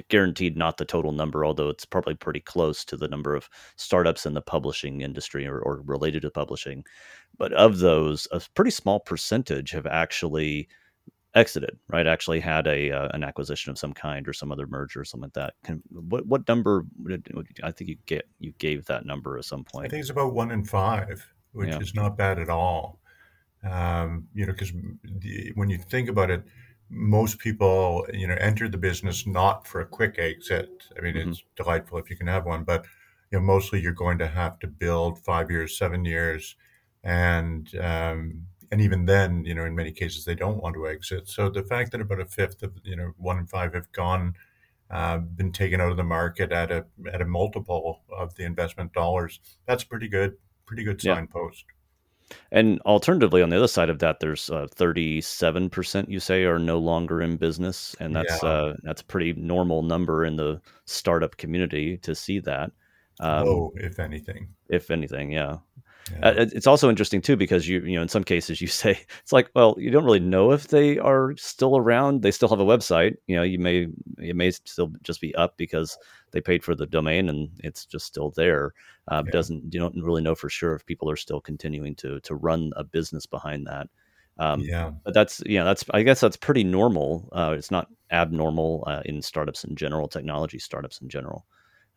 guaranteed 0.09 0.57
not 0.57 0.77
the 0.77 0.85
total 0.85 1.11
number, 1.11 1.45
although 1.45 1.69
it's 1.69 1.85
probably 1.85 2.15
pretty 2.15 2.39
close 2.39 2.83
to 2.85 2.97
the 2.97 3.07
number 3.07 3.35
of 3.35 3.49
startups 3.75 4.25
in 4.25 4.33
the 4.33 4.41
publishing 4.41 5.01
industry 5.01 5.47
or, 5.47 5.59
or 5.59 5.81
related 5.85 6.21
to 6.23 6.31
publishing. 6.31 6.83
But 7.37 7.53
of 7.53 7.79
those, 7.79 8.27
a 8.31 8.41
pretty 8.55 8.71
small 8.71 8.99
percentage 8.99 9.71
have 9.71 9.85
actually 9.85 10.67
exited, 11.35 11.77
right? 11.87 12.07
Actually 12.07 12.39
had 12.39 12.67
a 12.67 12.91
uh, 12.91 13.09
an 13.13 13.23
acquisition 13.23 13.71
of 13.71 13.77
some 13.77 13.93
kind 13.93 14.27
or 14.27 14.33
some 14.33 14.51
other 14.51 14.67
merger 14.67 15.01
or 15.01 15.05
something 15.05 15.25
like 15.25 15.33
that. 15.33 15.53
Can, 15.63 15.81
what 15.89 16.25
what 16.25 16.47
number? 16.47 16.85
I 17.63 17.71
think 17.71 17.89
you 17.89 17.97
get 18.05 18.27
you 18.39 18.53
gave 18.57 18.85
that 18.85 19.05
number 19.05 19.37
at 19.37 19.45
some 19.45 19.63
point. 19.63 19.87
I 19.87 19.89
think 19.89 20.01
it's 20.01 20.09
about 20.09 20.33
one 20.33 20.51
in 20.51 20.65
five, 20.65 21.25
which 21.53 21.69
yeah. 21.69 21.79
is 21.79 21.93
not 21.93 22.17
bad 22.17 22.39
at 22.39 22.49
all. 22.49 22.99
Um, 23.63 24.27
you 24.33 24.45
know, 24.45 24.53
because 24.53 24.71
when 25.55 25.69
you 25.69 25.77
think 25.77 26.09
about 26.09 26.31
it, 26.31 26.43
most 26.89 27.39
people, 27.39 28.05
you 28.13 28.27
know, 28.27 28.35
enter 28.39 28.67
the 28.67 28.77
business 28.77 29.27
not 29.27 29.67
for 29.67 29.81
a 29.81 29.85
quick 29.85 30.15
exit. 30.17 30.69
I 30.97 31.01
mean, 31.01 31.15
mm-hmm. 31.15 31.29
it's 31.31 31.43
delightful 31.55 31.99
if 31.99 32.09
you 32.09 32.15
can 32.15 32.27
have 32.27 32.45
one, 32.45 32.63
but 32.63 32.85
you 33.31 33.37
know, 33.37 33.45
mostly 33.45 33.79
you're 33.79 33.93
going 33.93 34.17
to 34.19 34.27
have 34.27 34.59
to 34.59 34.67
build 34.67 35.23
five 35.23 35.51
years, 35.51 35.77
seven 35.77 36.03
years, 36.03 36.55
and 37.03 37.69
um, 37.79 38.45
and 38.71 38.81
even 38.81 39.05
then, 39.05 39.45
you 39.45 39.53
know, 39.55 39.65
in 39.65 39.75
many 39.75 39.91
cases 39.91 40.25
they 40.25 40.35
don't 40.35 40.61
want 40.61 40.75
to 40.75 40.87
exit. 40.87 41.27
So 41.27 41.49
the 41.49 41.63
fact 41.63 41.91
that 41.91 42.01
about 42.01 42.19
a 42.19 42.25
fifth 42.25 42.63
of 42.63 42.73
you 42.83 42.95
know 42.95 43.13
one 43.17 43.37
in 43.37 43.45
five 43.45 43.73
have 43.73 43.91
gone, 43.91 44.35
uh, 44.89 45.19
been 45.19 45.51
taken 45.51 45.79
out 45.79 45.91
of 45.91 45.97
the 45.97 46.03
market 46.03 46.51
at 46.51 46.71
a 46.71 46.85
at 47.13 47.21
a 47.21 47.25
multiple 47.25 48.01
of 48.11 48.33
the 48.35 48.45
investment 48.45 48.93
dollars, 48.93 49.39
that's 49.67 49.83
pretty 49.83 50.07
good, 50.07 50.37
pretty 50.65 50.83
good 50.83 51.01
signpost. 51.01 51.65
Yeah. 51.67 51.78
And 52.51 52.79
alternatively, 52.81 53.41
on 53.41 53.49
the 53.49 53.57
other 53.57 53.67
side 53.67 53.89
of 53.89 53.99
that, 53.99 54.19
there's 54.19 54.49
uh, 54.49 54.67
37% 54.75 56.09
you 56.09 56.19
say 56.19 56.43
are 56.43 56.59
no 56.59 56.77
longer 56.77 57.21
in 57.21 57.37
business, 57.37 57.95
and 57.99 58.15
that's 58.15 58.41
yeah. 58.43 58.49
uh, 58.49 58.73
that's 58.83 59.01
a 59.01 59.05
pretty 59.05 59.33
normal 59.33 59.83
number 59.83 60.25
in 60.25 60.35
the 60.35 60.61
startup 60.85 61.37
community 61.37 61.97
to 61.97 62.15
see 62.15 62.39
that. 62.39 62.71
Um, 63.19 63.47
oh, 63.47 63.73
if 63.75 63.99
anything, 63.99 64.49
if 64.69 64.91
anything, 64.91 65.31
yeah. 65.31 65.57
Yeah. 66.11 66.29
Uh, 66.29 66.45
it's 66.53 66.65
also 66.65 66.89
interesting 66.89 67.21
too 67.21 67.35
because 67.35 67.67
you 67.67 67.81
you 67.81 67.95
know 67.95 68.01
in 68.01 68.07
some 68.07 68.23
cases 68.23 68.61
you 68.61 68.67
say 68.81 68.99
it's 69.21 69.31
like 69.31 69.49
well 69.53 69.75
you 69.77 69.91
don't 69.91 70.05
really 70.05 70.19
know 70.19 70.51
if 70.51 70.69
they 70.69 70.97
are 70.97 71.35
still 71.37 71.77
around 71.77 72.23
they 72.23 72.31
still 72.31 72.49
have 72.49 72.59
a 72.59 72.65
website 72.65 73.15
you 73.27 73.35
know 73.35 73.43
you 73.43 73.59
may 73.59 73.87
it 74.17 74.35
may 74.35 74.49
still 74.49 74.91
just 75.03 75.21
be 75.21 75.35
up 75.35 75.55
because 75.57 75.97
they 76.31 76.41
paid 76.41 76.63
for 76.63 76.75
the 76.75 76.85
domain 76.85 77.29
and 77.29 77.49
it's 77.63 77.85
just 77.85 78.05
still 78.05 78.31
there 78.35 78.73
uh, 79.07 79.23
yeah. 79.25 79.31
doesn't 79.31 79.73
you 79.73 79.79
don't 79.79 79.95
really 80.03 80.21
know 80.21 80.35
for 80.35 80.49
sure 80.49 80.75
if 80.75 80.85
people 80.85 81.09
are 81.09 81.15
still 81.15 81.41
continuing 81.41 81.95
to 81.95 82.19
to 82.21 82.35
run 82.35 82.71
a 82.75 82.83
business 82.83 83.25
behind 83.25 83.67
that 83.67 83.87
um, 84.37 84.61
yeah 84.61 84.91
but 85.03 85.13
that's 85.13 85.41
yeah 85.45 85.63
that's 85.63 85.83
I 85.91 86.03
guess 86.03 86.19
that's 86.19 86.37
pretty 86.37 86.63
normal 86.63 87.29
uh, 87.31 87.55
it's 87.57 87.71
not 87.71 87.87
abnormal 88.11 88.83
uh, 88.87 89.01
in 89.05 89.21
startups 89.21 89.63
in 89.63 89.75
general 89.75 90.07
technology 90.07 90.59
startups 90.59 91.01
in 91.01 91.09
general 91.09 91.45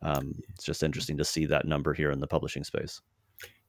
um, 0.03 0.35
it's 0.51 0.65
just 0.65 0.83
interesting 0.83 1.17
to 1.19 1.25
see 1.25 1.47
that 1.47 1.67
number 1.67 1.95
here 1.95 2.11
in 2.11 2.21
the 2.21 2.27
publishing 2.27 2.65
space. 2.65 3.01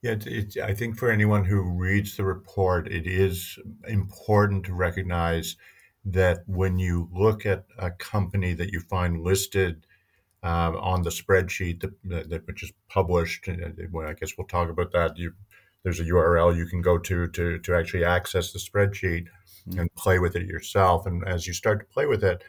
Yeah, 0.02 0.12
it, 0.12 0.28
it, 0.28 0.58
I 0.58 0.74
think 0.74 0.98
for 0.98 1.10
anyone 1.10 1.46
who 1.46 1.62
reads 1.62 2.18
the 2.18 2.26
report, 2.26 2.92
it 2.92 3.08
is 3.08 3.58
important 3.88 4.66
to 4.66 4.74
recognize 4.74 5.56
that 6.06 6.40
when 6.48 6.78
you 6.78 7.08
look 7.14 7.46
at 7.46 7.66
a 7.78 7.92
company 7.92 8.54
that 8.56 8.72
you 8.72 8.82
find 8.82 9.22
listed 9.22 9.86
uh, 10.44 10.74
on 10.80 11.04
the 11.04 11.10
spreadsheet 11.10 11.82
that, 12.04 12.30
that, 12.30 12.48
which 12.48 12.64
is 12.64 12.72
published, 12.90 13.48
well, 13.92 14.08
I 14.08 14.14
guess 14.14 14.34
we'll 14.38 14.48
talk 14.48 14.70
about 14.70 14.92
that. 14.92 15.18
You, 15.18 15.34
there's 15.84 16.00
a 16.00 16.06
URL 16.06 16.56
you 16.56 16.66
can 16.66 16.82
go 16.82 16.98
to 16.98 17.28
to 17.28 17.60
to 17.60 17.76
actually 17.76 18.06
access 18.06 18.52
the 18.52 18.60
spreadsheet 18.60 19.28
mm-hmm. 19.68 19.80
and 19.80 19.96
play 19.96 20.20
with 20.20 20.36
it 20.36 20.48
yourself. 20.48 21.06
And 21.06 21.28
as 21.28 21.46
you 21.46 21.54
start 21.54 21.80
to 21.80 21.94
play 21.94 22.06
with 22.06 22.24
it, 22.24 22.44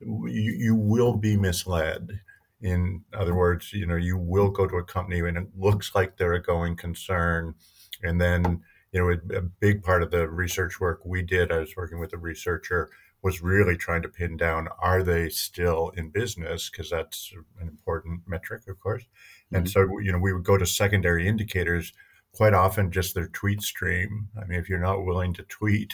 you, 0.00 0.56
you 0.58 0.74
will 0.74 1.16
be 1.16 1.36
misled. 1.36 2.20
In 2.62 3.04
other 3.14 3.34
words, 3.34 3.72
you 3.72 3.86
know, 3.86 3.96
you 3.96 4.18
will 4.18 4.50
go 4.50 4.66
to 4.66 4.76
a 4.76 4.84
company 4.84 5.20
and 5.20 5.36
it 5.36 5.48
looks 5.56 5.94
like 5.94 6.16
they're 6.16 6.34
a 6.34 6.42
going 6.42 6.76
concern 6.76 7.54
And 8.02 8.20
then, 8.20 8.62
you 8.92 9.00
know, 9.00 9.36
a 9.36 9.42
big 9.42 9.82
part 9.82 10.02
of 10.02 10.10
the 10.10 10.28
research 10.28 10.80
work 10.80 11.00
we 11.04 11.22
did, 11.22 11.52
I 11.52 11.58
was 11.58 11.76
working 11.76 12.00
with 12.00 12.12
a 12.12 12.18
researcher, 12.18 12.90
was 13.22 13.42
really 13.42 13.76
trying 13.76 14.02
to 14.02 14.08
pin 14.08 14.36
down 14.36 14.68
are 14.78 15.02
they 15.02 15.28
still 15.28 15.90
in 15.96 16.10
business? 16.10 16.70
Because 16.70 16.90
that's 16.90 17.32
an 17.60 17.68
important 17.68 18.22
metric, 18.26 18.62
of 18.68 18.80
course. 18.80 19.02
Mm-hmm. 19.02 19.56
And 19.56 19.70
so, 19.70 19.98
you 19.98 20.12
know, 20.12 20.18
we 20.18 20.32
would 20.32 20.44
go 20.44 20.56
to 20.56 20.66
secondary 20.66 21.26
indicators 21.26 21.92
quite 22.32 22.54
often 22.54 22.90
just 22.90 23.14
their 23.14 23.28
tweet 23.28 23.62
stream. 23.62 24.28
I 24.40 24.46
mean, 24.46 24.58
if 24.58 24.68
you're 24.68 24.78
not 24.78 25.04
willing 25.04 25.34
to 25.34 25.42
tweet, 25.44 25.92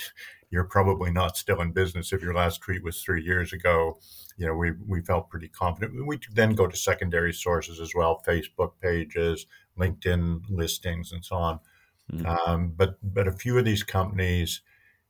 you're 0.50 0.64
probably 0.64 1.10
not 1.10 1.36
still 1.36 1.60
in 1.60 1.72
business. 1.72 2.12
If 2.12 2.22
your 2.22 2.34
last 2.34 2.60
tweet 2.60 2.84
was 2.84 3.02
three 3.02 3.22
years 3.22 3.52
ago, 3.52 3.98
you 4.36 4.46
know, 4.46 4.54
we, 4.54 4.72
we 4.86 5.00
felt 5.00 5.30
pretty 5.30 5.48
confident. 5.48 6.06
We 6.06 6.20
then 6.32 6.54
go 6.54 6.66
to 6.66 6.76
secondary 6.76 7.32
sources 7.32 7.80
as 7.80 7.92
well, 7.94 8.22
Facebook 8.26 8.72
pages, 8.80 9.46
LinkedIn 9.78 10.42
listings, 10.50 11.12
and 11.12 11.24
so 11.24 11.36
on. 11.36 11.60
Mm-hmm. 12.12 12.26
Um, 12.26 12.72
but 12.76 12.98
but 13.02 13.26
a 13.26 13.32
few 13.32 13.58
of 13.58 13.64
these 13.64 13.82
companies, 13.82 14.60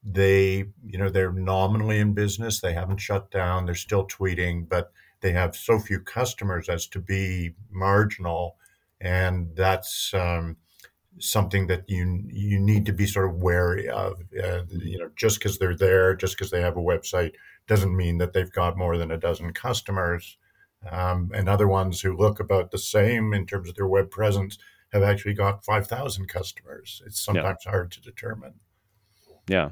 they 0.09 0.65
you 0.87 0.99
know 0.99 1.11
they're 1.11 1.33
nominally 1.33 1.99
in 1.99 2.15
business. 2.15 2.61
They 2.61 2.73
haven't 2.73 2.99
shut 2.99 3.31
down. 3.31 3.67
They're 3.67 3.75
still 3.75 4.07
tweeting, 4.07 4.69
but 4.69 4.93
they 5.21 5.33
have 5.33 5.57
so 5.57 5.79
few 5.81 6.01
customers 6.01 6.69
as 6.69 6.87
to 6.89 7.01
be 7.01 7.55
marginal, 7.71 8.57
and 9.01 9.55
that's 9.57 10.15
um, 10.15 10.57
something 11.19 11.67
that 11.67 11.85
you 11.89 12.23
you 12.29 12.61
need 12.61 12.87
to 12.87 12.93
be 12.93 13.07
sort 13.07 13.29
of 13.29 13.37
wary 13.37 13.89
of. 13.89 14.21
Uh, 14.33 14.63
you 14.71 14.99
know, 14.99 15.11
just 15.17 15.41
because 15.41 15.59
they're 15.59 15.77
there, 15.77 16.15
just 16.15 16.37
because 16.37 16.51
they 16.51 16.61
have 16.61 16.77
a 16.77 16.81
website, 16.81 17.33
doesn't 17.67 17.97
mean 17.97 18.19
that 18.19 18.33
they've 18.33 18.53
got 18.53 18.79
more 18.79 18.97
than 18.97 19.11
a 19.11 19.19
dozen 19.19 19.53
customers. 19.53 20.39
Um, 20.89 21.33
and 21.35 21.49
other 21.49 21.67
ones 21.67 22.01
who 22.01 22.17
look 22.17 22.39
about 22.39 22.71
the 22.71 22.79
same 22.79 23.35
in 23.35 23.45
terms 23.45 23.69
of 23.69 23.75
their 23.75 23.89
web 23.89 24.09
presence 24.09 24.57
have 24.93 25.03
actually 25.03 25.35
got 25.35 25.65
five 25.65 25.89
thousand 25.89 26.29
customers. 26.29 27.03
It's 27.05 27.21
sometimes 27.21 27.63
yeah. 27.65 27.73
hard 27.73 27.91
to 27.93 28.01
determine. 28.01 28.55
Yeah, 29.49 29.71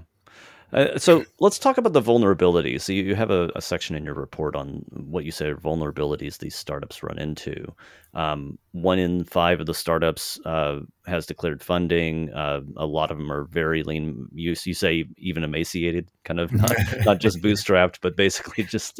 uh, 0.75 0.99
so 0.99 1.25
let's 1.39 1.59
talk 1.59 1.79
about 1.79 1.93
the 1.93 2.03
vulnerabilities. 2.03 2.83
So 2.83 2.93
you, 2.93 3.15
have 3.15 3.31
a, 3.31 3.51
a, 3.55 3.63
section 3.63 3.95
in 3.95 4.05
your 4.05 4.15
report 4.15 4.57
on 4.57 4.85
what 4.91 5.25
you 5.25 5.31
say 5.31 5.47
are 5.47 5.57
vulnerabilities 5.57 6.39
these 6.39 6.57
startups 6.57 7.03
run 7.03 7.19
into. 7.19 7.73
Um, 8.13 8.59
one 8.75 8.99
in 8.99 9.23
five 9.23 9.61
of 9.61 9.67
the 9.67 9.73
startups 9.73 10.41
uh, 10.45 10.81
has 11.07 11.27
declared 11.27 11.63
funding. 11.63 12.33
Uh, 12.33 12.61
a 12.77 12.85
lot 12.85 13.13
of 13.13 13.19
them 13.19 13.31
are 13.31 13.45
very 13.45 13.85
lean. 13.85 14.27
You, 14.35 14.57
you 14.65 14.75
say 14.75 15.05
even 15.17 15.45
emaciated, 15.45 16.11
kind 16.25 16.41
of 16.41 16.53
not, 16.53 16.73
not 17.05 17.21
just 17.21 17.41
bootstrapped, 17.41 17.99
but 18.03 18.17
basically 18.17 18.65
just 18.69 18.99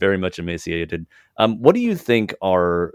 very 0.00 0.18
much 0.18 0.40
emaciated. 0.40 1.06
Um, 1.36 1.62
what 1.62 1.76
do 1.76 1.80
you 1.80 1.94
think 1.94 2.34
are 2.42 2.94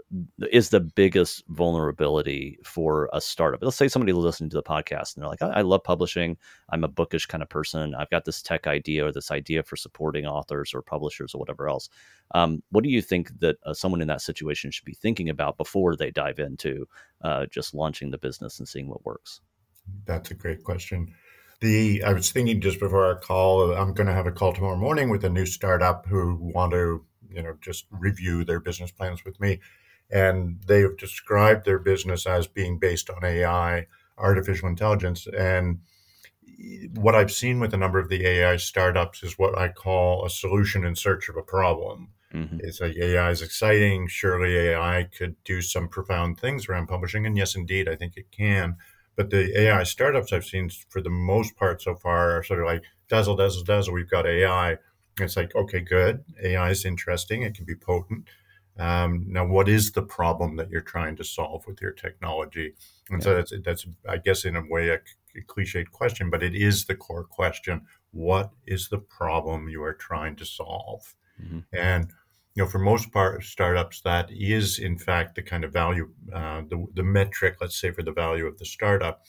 is 0.52 0.68
the 0.68 0.80
biggest 0.80 1.44
vulnerability 1.48 2.58
for 2.62 3.08
a 3.14 3.22
startup? 3.22 3.62
Let's 3.62 3.76
say 3.76 3.88
somebody 3.88 4.12
listening 4.12 4.50
to 4.50 4.56
the 4.56 4.62
podcast 4.62 5.14
and 5.14 5.22
they're 5.22 5.30
like, 5.30 5.42
I, 5.42 5.48
I 5.48 5.60
love 5.62 5.82
publishing. 5.82 6.36
I'm 6.68 6.84
a 6.84 6.88
bookish 6.88 7.24
kind 7.24 7.42
of 7.42 7.48
person. 7.48 7.94
I've 7.94 8.10
got 8.10 8.26
this 8.26 8.42
tech 8.42 8.66
idea 8.66 9.06
or 9.06 9.12
this 9.12 9.30
idea 9.30 9.62
for 9.62 9.76
supporting 9.76 10.26
authors 10.26 10.74
or 10.74 10.82
publishers 10.82 11.34
or 11.34 11.38
whatever 11.38 11.70
else. 11.70 11.88
Um, 12.34 12.62
what 12.70 12.84
do 12.84 12.90
you 12.90 13.00
think 13.00 13.30
that 13.40 13.56
uh, 13.64 13.72
someone 13.72 14.02
in 14.02 14.08
that 14.08 14.20
situation 14.20 14.70
should 14.70 14.84
be 14.84 14.92
thinking 14.92 15.30
about 15.30 15.56
before 15.56 15.96
they 15.96 16.10
dive 16.18 16.40
into 16.40 16.84
uh, 17.22 17.46
just 17.46 17.74
launching 17.74 18.10
the 18.10 18.18
business 18.18 18.58
and 18.58 18.68
seeing 18.68 18.88
what 18.88 19.04
works? 19.04 19.40
That's 20.04 20.32
a 20.32 20.34
great 20.34 20.64
question. 20.64 21.14
The 21.60 22.02
I 22.04 22.12
was 22.12 22.32
thinking 22.32 22.60
just 22.60 22.80
before 22.80 23.04
our 23.04 23.18
call, 23.18 23.72
I'm 23.72 23.94
going 23.94 24.08
to 24.08 24.12
have 24.12 24.26
a 24.26 24.32
call 24.32 24.52
tomorrow 24.52 24.76
morning 24.76 25.10
with 25.10 25.24
a 25.24 25.30
new 25.30 25.46
startup 25.46 26.06
who 26.06 26.36
want 26.40 26.72
to, 26.72 27.04
you 27.30 27.42
know, 27.42 27.54
just 27.60 27.86
review 27.90 28.44
their 28.44 28.60
business 28.60 28.90
plans 28.90 29.24
with 29.24 29.40
me, 29.40 29.60
and 30.10 30.60
they 30.66 30.80
have 30.80 30.96
described 30.96 31.64
their 31.64 31.78
business 31.78 32.26
as 32.26 32.46
being 32.48 32.78
based 32.78 33.10
on 33.10 33.24
AI, 33.24 33.86
artificial 34.18 34.68
intelligence, 34.68 35.26
and 35.36 35.78
what 36.94 37.14
I've 37.14 37.30
seen 37.32 37.60
with 37.60 37.72
a 37.74 37.76
number 37.76 37.98
of 38.00 38.08
the 38.08 38.26
AI 38.26 38.56
startups 38.56 39.22
is 39.22 39.38
what 39.38 39.56
I 39.56 39.68
call 39.68 40.24
a 40.24 40.30
solution 40.30 40.84
in 40.84 40.96
search 40.96 41.28
of 41.28 41.36
a 41.36 41.42
problem. 41.42 42.08
Mm-hmm. 42.34 42.58
It's 42.60 42.80
like 42.80 42.96
AI 42.96 43.30
is 43.30 43.42
exciting. 43.42 44.08
Surely 44.08 44.56
AI 44.56 45.08
could 45.16 45.36
do 45.44 45.62
some 45.62 45.88
profound 45.88 46.38
things 46.38 46.68
around 46.68 46.86
publishing. 46.86 47.26
And 47.26 47.36
yes, 47.36 47.54
indeed, 47.54 47.88
I 47.88 47.96
think 47.96 48.16
it 48.16 48.30
can. 48.30 48.76
But 49.16 49.30
the 49.30 49.58
AI 49.58 49.82
startups 49.82 50.32
I've 50.32 50.44
seen 50.44 50.70
for 50.90 51.00
the 51.00 51.10
most 51.10 51.56
part 51.56 51.82
so 51.82 51.94
far 51.94 52.38
are 52.38 52.42
sort 52.42 52.60
of 52.60 52.66
like 52.66 52.84
dazzle, 53.08 53.36
dazzle, 53.36 53.64
dazzle. 53.64 53.94
We've 53.94 54.10
got 54.10 54.26
AI. 54.26 54.76
It's 55.18 55.36
like, 55.36 55.54
okay, 55.56 55.80
good. 55.80 56.24
AI 56.42 56.70
is 56.70 56.84
interesting. 56.84 57.42
It 57.42 57.54
can 57.54 57.64
be 57.64 57.74
potent. 57.74 58.28
Um, 58.78 59.24
now, 59.26 59.44
what 59.44 59.68
is 59.68 59.90
the 59.90 60.02
problem 60.02 60.54
that 60.56 60.70
you're 60.70 60.80
trying 60.80 61.16
to 61.16 61.24
solve 61.24 61.66
with 61.66 61.82
your 61.82 61.90
technology? 61.90 62.74
And 63.10 63.20
yeah. 63.20 63.24
so 63.24 63.34
that's, 63.34 63.52
that's, 63.64 63.86
I 64.08 64.18
guess, 64.18 64.44
in 64.44 64.54
a 64.54 64.62
way, 64.68 64.90
a, 64.90 64.94
a 64.94 65.42
cliched 65.48 65.90
question, 65.90 66.30
but 66.30 66.44
it 66.44 66.54
is 66.54 66.84
the 66.84 66.94
core 66.94 67.24
question. 67.24 67.82
What 68.12 68.52
is 68.66 68.88
the 68.88 68.98
problem 68.98 69.68
you 69.68 69.82
are 69.82 69.94
trying 69.94 70.36
to 70.36 70.44
solve? 70.44 71.16
Mm-hmm. 71.42 71.58
And 71.72 72.12
you 72.58 72.64
know, 72.64 72.68
for 72.68 72.80
most 72.80 73.12
part 73.12 73.44
startups, 73.44 74.00
that 74.00 74.28
is 74.32 74.80
in 74.80 74.98
fact 74.98 75.36
the 75.36 75.42
kind 75.42 75.62
of 75.62 75.72
value, 75.72 76.10
uh, 76.34 76.62
the 76.68 76.84
the 76.94 77.04
metric, 77.04 77.58
let's 77.60 77.80
say, 77.80 77.92
for 77.92 78.02
the 78.02 78.10
value 78.10 78.46
of 78.46 78.58
the 78.58 78.64
startup. 78.64 79.24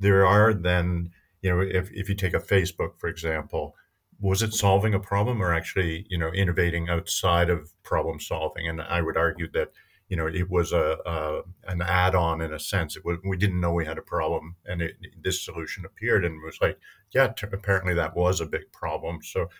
There 0.00 0.26
are 0.26 0.52
then, 0.52 1.10
you 1.42 1.50
know, 1.50 1.60
if 1.60 1.92
if 1.92 2.08
you 2.08 2.16
take 2.16 2.34
a 2.34 2.40
Facebook, 2.40 2.98
for 2.98 3.08
example, 3.08 3.76
was 4.18 4.42
it 4.42 4.52
solving 4.52 4.94
a 4.94 4.98
problem 4.98 5.40
or 5.40 5.54
actually, 5.54 6.06
you 6.10 6.18
know, 6.18 6.32
innovating 6.32 6.88
outside 6.88 7.50
of 7.50 7.70
problem 7.84 8.18
solving? 8.18 8.66
And 8.66 8.82
I 8.82 9.00
would 9.00 9.16
argue 9.16 9.48
that, 9.52 9.70
you 10.08 10.16
know, 10.16 10.26
it 10.26 10.50
was 10.50 10.72
a, 10.72 10.98
a 11.06 11.42
an 11.68 11.82
add-on 11.82 12.40
in 12.40 12.52
a 12.52 12.58
sense. 12.58 12.96
It 12.96 13.04
was, 13.04 13.18
we 13.24 13.36
didn't 13.36 13.60
know 13.60 13.72
we 13.72 13.86
had 13.86 13.98
a 13.98 14.02
problem, 14.02 14.56
and 14.66 14.82
it, 14.82 14.96
this 15.22 15.40
solution 15.40 15.84
appeared, 15.84 16.24
and 16.24 16.34
it 16.34 16.44
was 16.44 16.58
like, 16.60 16.80
yeah, 17.14 17.28
t- 17.28 17.46
apparently 17.52 17.94
that 17.94 18.16
was 18.16 18.40
a 18.40 18.46
big 18.46 18.72
problem. 18.72 19.20
So, 19.22 19.50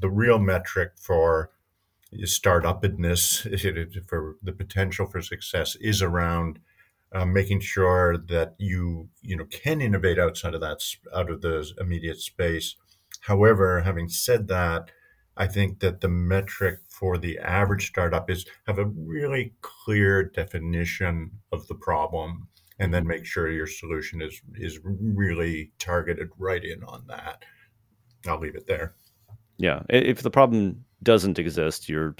the 0.00 0.10
real 0.10 0.40
metric 0.40 0.90
for 0.96 1.50
startupness 2.22 4.08
for 4.08 4.36
the 4.42 4.52
potential 4.52 5.06
for 5.06 5.20
success 5.20 5.76
is 5.80 6.02
around 6.02 6.58
uh, 7.14 7.24
making 7.24 7.60
sure 7.60 8.16
that 8.16 8.54
you 8.58 9.08
you 9.22 9.36
know 9.36 9.44
can 9.44 9.80
innovate 9.80 10.18
outside 10.18 10.54
of 10.54 10.60
that 10.60 10.80
out 11.14 11.30
of 11.30 11.40
the 11.42 11.70
immediate 11.80 12.20
space. 12.20 12.76
However, 13.20 13.82
having 13.82 14.08
said 14.08 14.48
that, 14.48 14.90
I 15.36 15.46
think 15.46 15.80
that 15.80 16.00
the 16.00 16.08
metric 16.08 16.80
for 16.88 17.16
the 17.16 17.38
average 17.38 17.88
startup 17.88 18.30
is 18.30 18.46
have 18.66 18.78
a 18.78 18.86
really 18.86 19.54
clear 19.62 20.24
definition 20.24 21.30
of 21.52 21.66
the 21.68 21.74
problem 21.74 22.48
and 22.78 22.92
then 22.92 23.06
make 23.06 23.24
sure 23.24 23.48
your 23.50 23.66
solution 23.66 24.20
is 24.20 24.40
is 24.56 24.80
really 24.82 25.72
targeted 25.78 26.28
right 26.38 26.64
in 26.64 26.82
on 26.84 27.04
that. 27.08 27.44
I'll 28.26 28.40
leave 28.40 28.56
it 28.56 28.66
there. 28.66 28.94
Yeah, 29.56 29.82
if 29.88 30.22
the 30.22 30.30
problem 30.30 30.84
doesn't 31.04 31.38
exist, 31.38 31.88
you're 31.88 32.14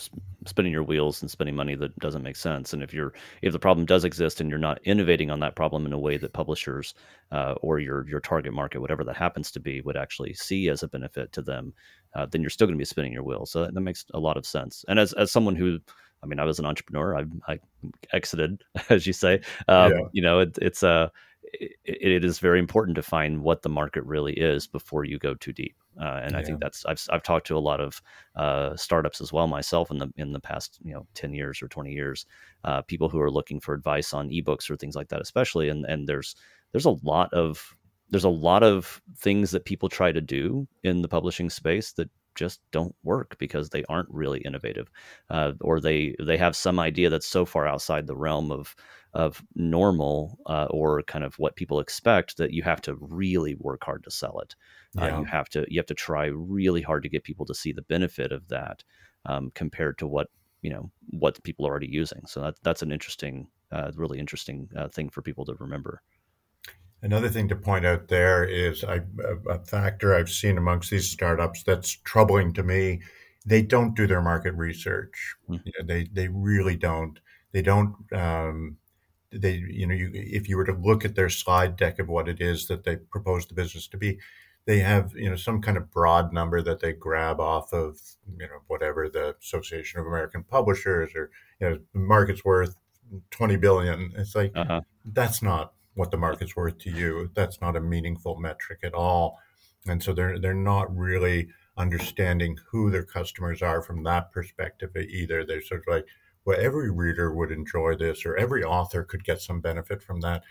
spinning 0.47 0.73
your 0.73 0.83
wheels 0.83 1.23
and 1.23 1.31
spending 1.31 1.57
money 1.57 1.75
that 1.75 1.99
doesn't 1.99 2.23
make 2.23 2.37
sense. 2.37 2.73
And 2.73 2.83
if 2.83 2.95
you're 2.95 3.14
if 3.43 3.53
the 3.53 3.59
problem 3.59 3.87
does 3.87 4.05
exist 4.05 4.41
and 4.41 4.49
you're 4.49 4.59
not 4.59 4.81
innovating 4.85 5.31
on 5.31 5.41
that 5.41 5.57
problem 5.57 5.87
in 5.87 5.93
a 5.93 5.99
way 5.99 6.17
that 6.19 6.33
publishers 6.33 6.95
uh, 7.33 7.55
or 7.62 7.79
your 7.79 8.07
your 8.09 8.21
target 8.21 8.53
market, 8.53 8.81
whatever 8.81 9.03
that 9.05 9.17
happens 9.17 9.50
to 9.53 9.61
be, 9.61 9.81
would 9.81 9.97
actually 9.97 10.35
see 10.35 10.69
as 10.69 10.83
a 10.83 10.88
benefit 10.88 11.33
to 11.33 11.43
them, 11.43 11.73
uh, 12.14 12.26
then 12.26 12.41
you're 12.41 12.50
still 12.50 12.67
going 12.67 12.76
to 12.76 12.83
be 12.83 12.85
spinning 12.85 13.12
your 13.12 13.25
wheels. 13.25 13.50
So 13.50 13.62
that, 13.62 13.75
that 13.75 13.81
makes 13.81 14.05
a 14.14 14.21
lot 14.21 14.37
of 14.37 14.47
sense. 14.47 14.85
And 14.88 15.00
as 15.00 15.12
as 15.14 15.33
someone 15.33 15.57
who 15.57 15.81
I 16.23 16.26
mean, 16.26 16.38
I 16.38 16.45
was 16.45 16.59
an 16.59 16.64
entrepreneur. 16.64 17.19
I, 17.19 17.25
I 17.53 17.59
exited, 18.12 18.62
as 18.88 19.07
you 19.07 19.12
say. 19.12 19.41
Um, 19.69 19.93
yeah. 19.93 19.99
You 20.12 20.23
know, 20.23 20.38
it, 20.41 20.59
it's 20.61 20.83
a 20.83 20.88
uh, 20.88 21.09
it, 21.43 21.76
it 21.85 22.25
is 22.25 22.38
very 22.38 22.59
important 22.59 22.97
to 22.97 23.03
find 23.03 23.43
what 23.43 23.62
the 23.62 23.69
market 23.69 24.05
really 24.05 24.33
is 24.33 24.67
before 24.67 25.05
you 25.05 25.19
go 25.19 25.35
too 25.35 25.53
deep. 25.53 25.76
Uh, 26.01 26.21
and 26.23 26.33
yeah. 26.33 26.39
I 26.39 26.43
think 26.43 26.61
that's 26.61 26.85
I've 26.87 27.01
I've 27.11 27.23
talked 27.23 27.47
to 27.49 27.57
a 27.57 27.61
lot 27.61 27.81
of 27.81 28.03
uh, 28.37 28.77
startups 28.77 29.21
as 29.21 29.33
well 29.33 29.47
myself 29.47 29.91
in 29.91 29.99
the 29.99 30.13
in 30.17 30.33
the 30.33 30.41
past 30.41 30.79
you 30.83 30.93
know 30.93 31.07
ten 31.15 31.33
years 31.33 31.63
or 31.63 31.69
twenty 31.69 31.93
years, 31.93 32.27
uh, 32.65 32.83
people 32.83 33.09
who 33.09 33.21
are 33.21 33.31
looking 33.31 33.61
for 33.61 33.75
advice 33.75 34.13
on 34.13 34.31
ebooks 34.31 34.71
or 34.71 34.77
things 34.77 34.97
like 34.97 35.09
that, 35.09 35.21
especially. 35.21 35.69
And 35.69 35.85
and 35.87 36.09
there's 36.09 36.37
there's 36.73 36.87
a 36.87 36.97
lot 37.03 37.33
of 37.33 37.77
there's 38.11 38.25
a 38.25 38.29
lot 38.29 38.63
of 38.63 39.01
things 39.17 39.51
that 39.51 39.65
people 39.65 39.89
try 39.89 40.13
to 40.13 40.21
do 40.21 40.67
in 40.83 41.03
the 41.03 41.09
publishing 41.09 41.51
space 41.51 41.93
that 41.93 42.11
just 42.35 42.61
don't 42.71 42.95
work 43.03 43.37
because 43.38 43.71
they 43.71 43.85
aren't 43.88 44.09
really 44.11 44.41
innovative, 44.41 44.91
uh, 45.31 45.53
or 45.61 45.81
they 45.81 46.14
they 46.21 46.37
have 46.37 46.57
some 46.57 46.79
idea 46.79 47.11
that's 47.11 47.26
so 47.26 47.45
far 47.45 47.67
outside 47.67 48.07
the 48.07 48.17
realm 48.17 48.50
of 48.50 48.75
of 49.14 49.43
normal 49.55 50.38
uh, 50.47 50.67
or 50.71 51.03
kind 51.05 51.25
of 51.25 51.38
what 51.38 51.57
people 51.57 51.79
expect 51.81 52.37
that 52.37 52.53
you 52.53 52.62
have 52.62 52.81
to 52.83 52.97
really 52.97 53.55
work 53.61 53.85
hard 53.85 54.03
to 54.05 54.11
sell 54.11 54.41
it. 54.41 54.57
Uh, 55.00 55.07
yeah. 55.07 55.17
Uh, 55.17 55.21
you 55.21 55.25
have 55.26 55.49
to 55.49 55.64
you 55.69 55.79
have 55.79 55.87
to 55.87 55.95
try 55.95 56.26
really 56.26 56.83
hard 56.83 57.03
to 57.03 57.09
get 57.09 57.25
people 57.25 57.47
to 57.47 57.55
see 57.55 57.73
the 57.73 57.83
benefit 57.83 58.33
of 58.33 58.49
that 58.49 58.83
um, 59.26 59.50
compared 59.55 59.99
to 59.99 60.07
what 60.07 60.29
you 60.62 60.71
know 60.71 60.91
what 61.11 61.43
people 61.45 61.67
are 61.67 61.71
already 61.71 61.88
using. 61.88 62.23
So 62.26 62.41
that, 62.41 62.55
that's 62.62 62.83
an 62.83 62.91
interesting, 62.91 63.49
uh, 63.71 63.93
really 63.95 64.19
interesting 64.19 64.69
uh, 64.76 64.88
thing 64.88 65.11
for 65.11 65.23
people 65.23 65.45
to 65.45 65.55
remember. 65.55 66.03
Another 67.04 67.28
thing 67.28 67.49
to 67.49 67.56
point 67.56 67.84
out 67.84 68.08
there 68.08 68.44
is 68.44 68.82
I, 68.82 69.02
a 69.50 69.58
factor 69.58 70.14
I've 70.14 70.30
seen 70.30 70.56
amongst 70.56 70.90
these 70.90 71.11
startups 71.11 71.62
that's 71.62 71.90
troubling 71.90 72.54
to 72.54 72.62
me. 72.62 73.02
They 73.44 73.61
don't 73.61 73.94
do 73.94 74.06
their 74.06 74.23
market 74.23 74.54
research. 74.54 75.37
Mm-hmm. 75.50 75.66
You 75.66 75.73
know, 75.78 75.87
they 75.87 76.08
they 76.11 76.28
really 76.28 76.76
don't. 76.76 77.20
They 77.52 77.61
don't. 77.61 77.94
Um, 78.11 78.78
they, 79.30 79.52
you 79.52 79.87
know, 79.87 79.94
you, 79.94 80.11
if 80.14 80.49
you 80.49 80.56
were 80.56 80.64
to 80.64 80.73
look 80.73 81.04
at 81.04 81.14
their 81.14 81.28
slide 81.28 81.76
deck 81.76 81.99
of 81.99 82.08
what 82.08 82.26
it 82.26 82.40
is 82.40 82.68
that 82.68 82.84
they 82.84 82.96
propose 82.96 83.46
the 83.46 83.54
business 83.54 83.87
to 83.88 83.99
be, 83.99 84.18
they 84.64 84.78
have 84.78 85.12
you 85.14 85.28
know 85.28 85.37
some 85.37 85.61
kind 85.61 85.76
of 85.76 85.90
broad 85.90 86.32
number 86.32 86.62
that 86.62 86.80
they 86.80 86.94
grab 86.94 87.38
off 87.38 87.70
of 87.75 88.00
you 88.38 88.46
know 88.46 88.62
whatever 88.68 89.11
the 89.11 89.37
Association 89.42 90.00
of 90.00 90.06
American 90.06 90.42
Publishers 90.42 91.12
or 91.14 91.30
you 91.61 91.68
know 91.68 91.78
the 91.92 92.00
market's 92.00 92.46
worth 92.46 92.76
20 93.30 93.56
billion. 93.56 94.11
It's 94.16 94.34
like 94.34 94.52
uh-huh. 94.54 94.80
that's 95.04 95.42
not 95.42 95.75
what 95.95 96.11
the 96.11 96.17
market's 96.17 96.57
worth 96.57 96.79
to 96.79 96.91
you. 96.91 97.31
That's 97.35 97.61
not 97.61 97.77
a 97.77 97.81
meaningful 97.81 98.37
metric 98.39 98.81
at 98.83 98.95
all. 98.95 99.39
And 99.87 100.03
so 100.03 100.13
they're 100.13 100.39
they're 100.39 100.55
not 100.55 100.95
really 100.95 101.49
understanding 101.77 102.57
who 102.71 102.91
their 102.91 103.05
customers 103.05 103.63
are 103.63 103.83
from 103.83 104.03
that 104.05 104.33
perspective 104.33 104.97
either. 104.97 105.45
They're 105.45 105.63
sort 105.63 105.83
of 105.87 105.95
like, 105.95 106.07
well, 106.45 106.59
every 106.61 106.91
reader 106.91 107.33
would 107.33 107.51
enjoy 107.51 107.97
this, 107.97 108.25
or 108.25 108.37
every 108.37 108.65
author 108.65 109.03
could 109.03 109.25
get 109.25 109.41
some 109.41 109.61
benefit 109.61 110.03
from 110.03 110.21
that. 110.21 110.43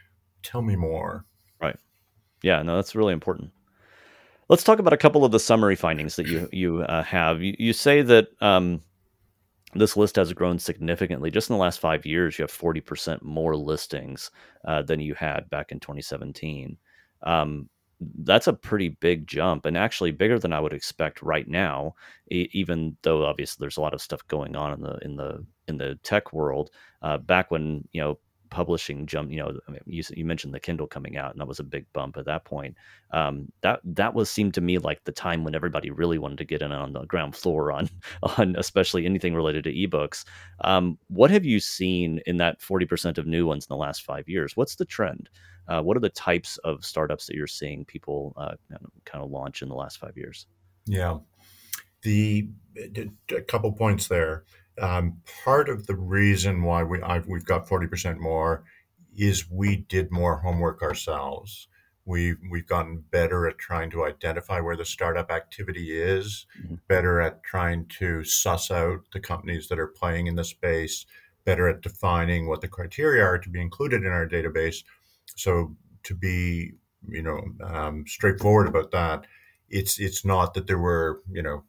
Tell 0.41 0.61
me 0.61 0.75
more. 0.75 1.25
Right. 1.61 1.77
Yeah. 2.41 2.61
No, 2.61 2.75
that's 2.75 2.95
really 2.95 3.13
important. 3.13 3.51
Let's 4.49 4.63
talk 4.63 4.79
about 4.79 4.93
a 4.93 4.97
couple 4.97 5.23
of 5.23 5.31
the 5.31 5.39
summary 5.39 5.75
findings 5.75 6.15
that 6.17 6.27
you 6.27 6.49
you 6.51 6.81
uh, 6.81 7.03
have. 7.03 7.41
You, 7.41 7.55
you, 7.57 7.73
say 7.73 8.01
that 8.01 8.27
um, 8.41 8.81
this 9.75 9.97
list 9.97 10.15
has 10.17 10.33
grown 10.33 10.59
significantly. 10.59 11.31
Just 11.31 11.49
in 11.49 11.55
the 11.55 11.61
last 11.61 11.79
five 11.79 12.05
years, 12.05 12.37
you 12.37 12.43
have 12.43 12.51
forty 12.51 12.81
percent 12.81 13.23
more 13.23 13.55
listings 13.55 14.31
uh, 14.65 14.81
than 14.81 14.99
you 14.99 15.13
had 15.15 15.49
back 15.49 15.71
in 15.71 15.79
2017. 15.79 16.77
Um, 17.23 17.69
that's 18.19 18.47
a 18.47 18.53
pretty 18.53 18.89
big 18.89 19.27
jump, 19.27 19.65
and 19.65 19.77
actually 19.77 20.11
bigger 20.11 20.39
than 20.39 20.53
I 20.53 20.59
would 20.59 20.73
expect 20.73 21.21
right 21.21 21.47
now. 21.47 21.95
Even 22.29 22.97
though 23.03 23.25
obviously 23.25 23.63
there's 23.63 23.77
a 23.77 23.81
lot 23.81 23.93
of 23.93 24.01
stuff 24.01 24.27
going 24.27 24.55
on 24.55 24.73
in 24.73 24.81
the 24.81 24.97
in 25.03 25.15
the 25.15 25.45
in 25.67 25.77
the 25.77 25.99
tech 26.03 26.33
world. 26.33 26.71
Uh, 27.01 27.17
back 27.17 27.51
when 27.51 27.87
you 27.91 28.01
know 28.01 28.19
publishing 28.53 29.07
jump 29.07 29.31
you 29.31 29.37
know 29.37 29.51
I 29.67 29.71
mean, 29.71 29.81
you, 29.85 30.03
you 30.15 30.25
mentioned 30.25 30.53
the 30.53 30.59
kindle 30.59 30.85
coming 30.85 31.17
out 31.17 31.31
and 31.31 31.41
that 31.41 31.47
was 31.47 31.59
a 31.59 31.63
big 31.63 31.85
bump 31.91 32.17
at 32.17 32.25
that 32.25 32.45
point. 32.45 32.75
Um, 33.11 33.51
that 33.61 33.79
that 33.83 34.13
was 34.13 34.29
seemed 34.29 34.53
to 34.53 34.61
me 34.61 34.77
like 34.77 35.03
the 35.03 35.11
time 35.11 35.43
when 35.43 35.55
everybody 35.55 35.89
really 35.89 36.19
wanted 36.19 36.37
to 36.37 36.45
get 36.45 36.61
in 36.61 36.71
on 36.71 36.93
the 36.93 37.05
ground 37.05 37.35
floor 37.35 37.71
on 37.71 37.89
on 38.37 38.55
especially 38.57 39.05
anything 39.05 39.33
related 39.33 39.63
to 39.63 39.73
ebooks. 39.73 40.23
Um, 40.63 40.99
what 41.07 41.31
have 41.31 41.43
you 41.43 41.59
seen 41.59 42.21
in 42.27 42.37
that 42.37 42.61
40% 42.61 43.17
of 43.17 43.25
new 43.25 43.47
ones 43.47 43.65
in 43.65 43.73
the 43.73 43.81
last 43.81 44.03
five 44.03 44.29
years? 44.29 44.55
What's 44.55 44.75
the 44.75 44.85
trend? 44.85 45.29
Uh, 45.67 45.81
what 45.81 45.97
are 45.97 46.01
the 46.01 46.09
types 46.09 46.57
of 46.59 46.85
startups 46.85 47.25
that 47.25 47.35
you're 47.35 47.47
seeing 47.47 47.85
people 47.85 48.33
uh, 48.37 48.55
kind 49.05 49.23
of 49.23 49.31
launch 49.31 49.61
in 49.61 49.69
the 49.69 49.75
last 49.75 49.97
five 49.97 50.15
years? 50.15 50.45
Yeah. 50.85 51.19
The 52.03 52.49
a 53.33 53.41
couple 53.41 53.71
points 53.71 54.07
there 54.09 54.43
um, 54.81 55.21
part 55.43 55.69
of 55.69 55.87
the 55.87 55.95
reason 55.95 56.63
why 56.63 56.83
we 56.83 57.01
I've, 57.01 57.27
we've 57.27 57.45
got 57.45 57.67
forty 57.67 57.87
percent 57.87 58.19
more 58.19 58.63
is 59.15 59.49
we 59.49 59.77
did 59.77 60.11
more 60.11 60.37
homework 60.37 60.81
ourselves. 60.81 61.67
We've 62.05 62.37
we've 62.51 62.67
gotten 62.67 63.03
better 63.11 63.47
at 63.47 63.57
trying 63.57 63.89
to 63.91 64.05
identify 64.05 64.59
where 64.59 64.75
the 64.75 64.85
startup 64.85 65.31
activity 65.31 66.01
is, 66.01 66.45
mm-hmm. 66.59 66.75
better 66.87 67.21
at 67.21 67.43
trying 67.43 67.85
to 67.99 68.23
suss 68.23 68.71
out 68.71 69.01
the 69.13 69.19
companies 69.19 69.67
that 69.69 69.79
are 69.79 69.87
playing 69.87 70.27
in 70.27 70.35
the 70.35 70.43
space, 70.43 71.05
better 71.45 71.69
at 71.69 71.81
defining 71.81 72.47
what 72.47 72.61
the 72.61 72.67
criteria 72.67 73.23
are 73.23 73.37
to 73.37 73.49
be 73.49 73.61
included 73.61 74.03
in 74.03 74.11
our 74.11 74.27
database. 74.27 74.83
So 75.35 75.75
to 76.03 76.15
be 76.15 76.73
you 77.07 77.21
know 77.21 77.41
um, 77.63 78.05
straightforward 78.07 78.67
about 78.67 78.91
that, 78.91 79.25
it's 79.69 79.99
it's 79.99 80.25
not 80.25 80.53
that 80.55 80.67
there 80.67 80.79
were 80.79 81.21
you 81.31 81.41
know 81.41 81.63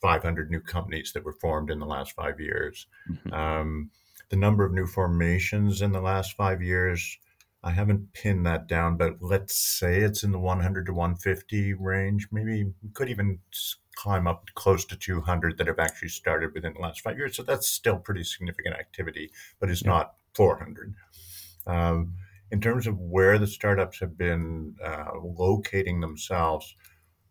500 0.00 0.50
new 0.50 0.60
companies 0.60 1.12
that 1.12 1.24
were 1.24 1.32
formed 1.32 1.70
in 1.70 1.78
the 1.78 1.86
last 1.86 2.12
five 2.12 2.40
years. 2.40 2.86
Mm-hmm. 3.10 3.32
Um, 3.32 3.90
the 4.30 4.36
number 4.36 4.64
of 4.64 4.72
new 4.72 4.86
formations 4.86 5.82
in 5.82 5.92
the 5.92 6.00
last 6.00 6.36
five 6.36 6.62
years, 6.62 7.18
I 7.62 7.70
haven't 7.70 8.12
pinned 8.12 8.46
that 8.46 8.66
down, 8.66 8.96
but 8.96 9.16
let's 9.20 9.56
say 9.56 10.00
it's 10.00 10.22
in 10.22 10.32
the 10.32 10.38
100 10.38 10.86
to 10.86 10.92
150 10.92 11.74
range. 11.74 12.28
Maybe 12.30 12.72
could 12.92 13.08
even 13.08 13.38
climb 13.96 14.26
up 14.26 14.48
close 14.54 14.84
to 14.86 14.96
200 14.96 15.56
that 15.58 15.66
have 15.66 15.78
actually 15.78 16.08
started 16.08 16.52
within 16.52 16.74
the 16.74 16.80
last 16.80 17.00
five 17.00 17.16
years. 17.16 17.36
So 17.36 17.42
that's 17.42 17.68
still 17.68 17.96
pretty 17.96 18.24
significant 18.24 18.76
activity, 18.76 19.30
but 19.60 19.70
it's 19.70 19.82
yeah. 19.82 19.90
not 19.90 20.14
400. 20.34 20.94
Um, 21.66 22.14
in 22.50 22.60
terms 22.60 22.86
of 22.86 22.98
where 22.98 23.38
the 23.38 23.46
startups 23.46 24.00
have 24.00 24.18
been 24.18 24.76
uh, 24.84 25.12
locating 25.22 26.00
themselves, 26.00 26.74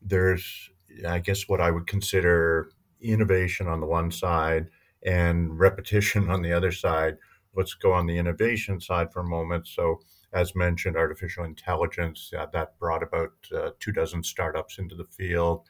there's 0.02 0.70
I 1.08 1.20
guess, 1.20 1.48
what 1.48 1.62
I 1.62 1.72
would 1.72 1.88
consider 1.88 2.70
innovation 3.02 3.68
on 3.68 3.80
the 3.80 3.86
one 3.86 4.12
side 4.12 4.68
and 5.06 5.60
repetition 5.60 6.30
on 6.30 6.42
the 6.42 6.54
other 6.54 6.72
side. 6.72 7.18
Let's 7.56 7.74
go 7.74 7.94
on 7.94 8.08
the 8.08 8.18
innovation 8.18 8.80
side 8.80 9.14
for 9.14 9.20
a 9.20 9.28
moment. 9.28 9.68
So, 9.68 10.00
as 10.34 10.56
mentioned, 10.56 10.98
artificial 10.98 11.44
intelligence 11.44 12.32
uh, 12.36 12.48
that 12.54 12.80
brought 12.80 13.04
about 13.04 13.32
uh, 13.56 13.72
two 13.80 13.92
dozen 13.92 14.24
startups 14.24 14.80
into 14.80 14.96
the 14.96 15.04
field. 15.04 15.68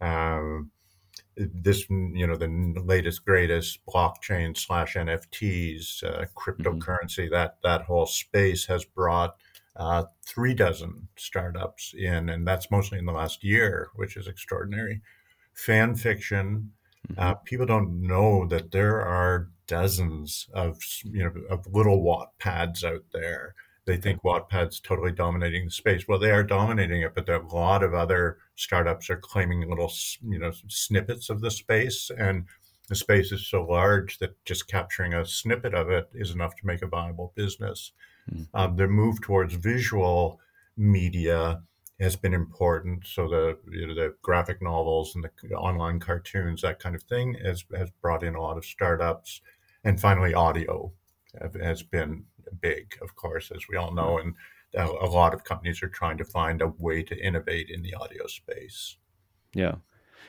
Um, 0.00 0.70
this, 1.36 1.88
you 1.90 2.26
know, 2.26 2.36
the 2.36 2.82
latest 2.84 3.24
greatest 3.24 3.80
blockchain 3.86 4.56
slash 4.56 4.94
NFTs, 4.94 6.04
uh, 6.04 6.24
mm-hmm. 6.24 6.24
cryptocurrency. 6.38 7.24
Mm-hmm. 7.24 7.34
That 7.34 7.56
that 7.62 7.82
whole 7.82 8.06
space 8.06 8.66
has 8.66 8.84
brought 8.84 9.36
uh, 9.76 10.04
three 10.24 10.54
dozen 10.54 11.08
startups 11.16 11.94
in, 11.96 12.28
and 12.28 12.46
that's 12.46 12.70
mostly 12.70 12.98
in 12.98 13.06
the 13.06 13.12
last 13.12 13.42
year, 13.42 13.88
which 13.96 14.16
is 14.16 14.26
extraordinary. 14.26 15.00
Fan 15.54 15.94
fiction, 15.94 16.72
mm-hmm. 17.08 17.20
uh, 17.20 17.34
people 17.44 17.66
don't 17.66 18.00
know 18.00 18.46
that 18.46 18.70
there 18.70 19.00
are 19.00 19.48
dozens 19.66 20.48
of 20.52 20.78
you 21.04 21.24
know 21.24 21.32
of 21.50 21.66
little 21.72 22.02
Wattpads 22.02 22.84
out 22.84 23.04
there. 23.12 23.54
They 23.86 23.96
think 23.96 24.22
Wattpad's 24.22 24.80
totally 24.80 25.12
dominating 25.12 25.66
the 25.66 25.70
space. 25.70 26.08
Well, 26.08 26.18
they 26.18 26.30
are 26.30 26.42
dominating 26.42 27.02
it, 27.02 27.14
but 27.14 27.26
there 27.26 27.36
are 27.36 27.42
a 27.42 27.54
lot 27.54 27.82
of 27.82 27.92
other 27.92 28.38
startups 28.56 29.10
are 29.10 29.16
claiming 29.16 29.68
little 29.68 29.92
you 30.22 30.38
know 30.38 30.52
snippets 30.68 31.30
of 31.30 31.40
the 31.40 31.50
space, 31.50 32.10
and 32.16 32.44
the 32.88 32.94
space 32.94 33.32
is 33.32 33.46
so 33.46 33.64
large 33.64 34.18
that 34.18 34.42
just 34.44 34.68
capturing 34.68 35.14
a 35.14 35.26
snippet 35.26 35.74
of 35.74 35.90
it 35.90 36.08
is 36.14 36.30
enough 36.30 36.54
to 36.56 36.66
make 36.66 36.82
a 36.82 36.86
viable 36.86 37.32
business. 37.34 37.92
Mm-hmm. 38.32 38.56
Um, 38.56 38.76
the 38.76 38.88
move 38.88 39.20
towards 39.20 39.54
visual 39.54 40.40
media 40.76 41.62
has 42.00 42.16
been 42.16 42.34
important. 42.34 43.06
So 43.06 43.28
the 43.28 43.58
you 43.70 43.86
know, 43.86 43.94
the 43.94 44.14
graphic 44.22 44.60
novels 44.62 45.14
and 45.14 45.24
the 45.24 45.54
online 45.54 46.00
cartoons, 46.00 46.62
that 46.62 46.80
kind 46.80 46.94
of 46.94 47.02
thing, 47.02 47.36
has 47.44 47.64
has 47.76 47.90
brought 48.02 48.22
in 48.22 48.34
a 48.34 48.42
lot 48.42 48.56
of 48.56 48.64
startups. 48.64 49.40
And 49.84 50.00
finally, 50.00 50.34
audio 50.34 50.92
has 51.60 51.82
been 51.82 52.24
big, 52.60 52.96
of 53.02 53.14
course, 53.16 53.50
as 53.54 53.68
we 53.68 53.76
all 53.76 53.92
know, 53.92 54.18
and 54.18 54.34
a 54.76 55.06
lot 55.06 55.34
of 55.34 55.44
companies 55.44 55.82
are 55.82 55.88
trying 55.88 56.18
to 56.18 56.24
find 56.24 56.60
a 56.60 56.68
way 56.78 57.02
to 57.02 57.16
innovate 57.16 57.70
in 57.70 57.82
the 57.82 57.94
audio 57.94 58.26
space. 58.26 58.96
Yeah. 59.54 59.76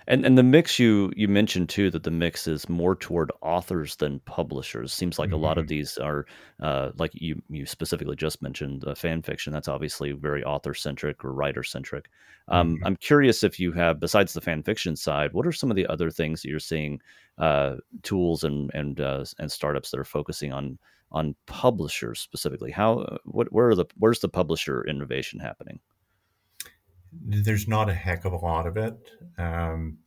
And 0.07 0.25
and 0.25 0.37
the 0.37 0.43
mix 0.43 0.77
you 0.77 1.11
you 1.15 1.27
mentioned 1.27 1.69
too 1.69 1.89
that 1.91 2.03
the 2.03 2.11
mix 2.11 2.47
is 2.47 2.69
more 2.69 2.95
toward 2.95 3.31
authors 3.41 3.95
than 3.95 4.19
publishers. 4.21 4.93
Seems 4.93 5.17
like 5.17 5.29
mm-hmm. 5.29 5.35
a 5.35 5.39
lot 5.39 5.57
of 5.57 5.63
mm-hmm. 5.63 5.69
these 5.69 5.97
are 5.97 6.25
uh, 6.61 6.91
like 6.97 7.11
you 7.13 7.41
you 7.49 7.65
specifically 7.65 8.15
just 8.15 8.41
mentioned 8.41 8.85
uh, 8.87 8.95
fan 8.95 9.21
fiction. 9.21 9.51
That's 9.51 9.67
obviously 9.67 10.11
very 10.11 10.43
author 10.43 10.73
centric 10.73 11.25
or 11.25 11.33
writer 11.33 11.63
centric. 11.63 12.09
Um, 12.47 12.75
mm-hmm. 12.75 12.85
I'm 12.85 12.95
curious 12.97 13.43
if 13.43 13.59
you 13.59 13.71
have 13.71 13.99
besides 13.99 14.33
the 14.33 14.41
fan 14.41 14.61
fiction 14.63 14.95
side, 14.95 15.33
what 15.33 15.47
are 15.47 15.51
some 15.51 15.71
of 15.71 15.75
the 15.75 15.87
other 15.87 16.11
things 16.11 16.41
that 16.41 16.49
you're 16.49 16.59
seeing 16.59 17.01
uh, 17.37 17.75
tools 18.03 18.43
and 18.43 18.71
and 18.73 18.99
uh, 19.01 19.25
and 19.39 19.51
startups 19.51 19.91
that 19.91 19.99
are 19.99 20.05
focusing 20.05 20.53
on 20.53 20.77
on 21.11 21.35
publishers 21.47 22.19
specifically? 22.19 22.71
How 22.71 22.99
uh, 22.99 23.17
what 23.25 23.51
where 23.51 23.69
are 23.69 23.75
the 23.75 23.85
where's 23.97 24.19
the 24.19 24.29
publisher 24.29 24.85
innovation 24.85 25.39
happening? 25.39 25.79
There's 27.23 27.67
not 27.67 27.89
a 27.89 27.93
heck 27.93 28.25
of 28.25 28.33
a 28.33 28.37
lot 28.37 28.67
of 28.67 28.77
it. 28.77 28.97
Um, 29.37 29.99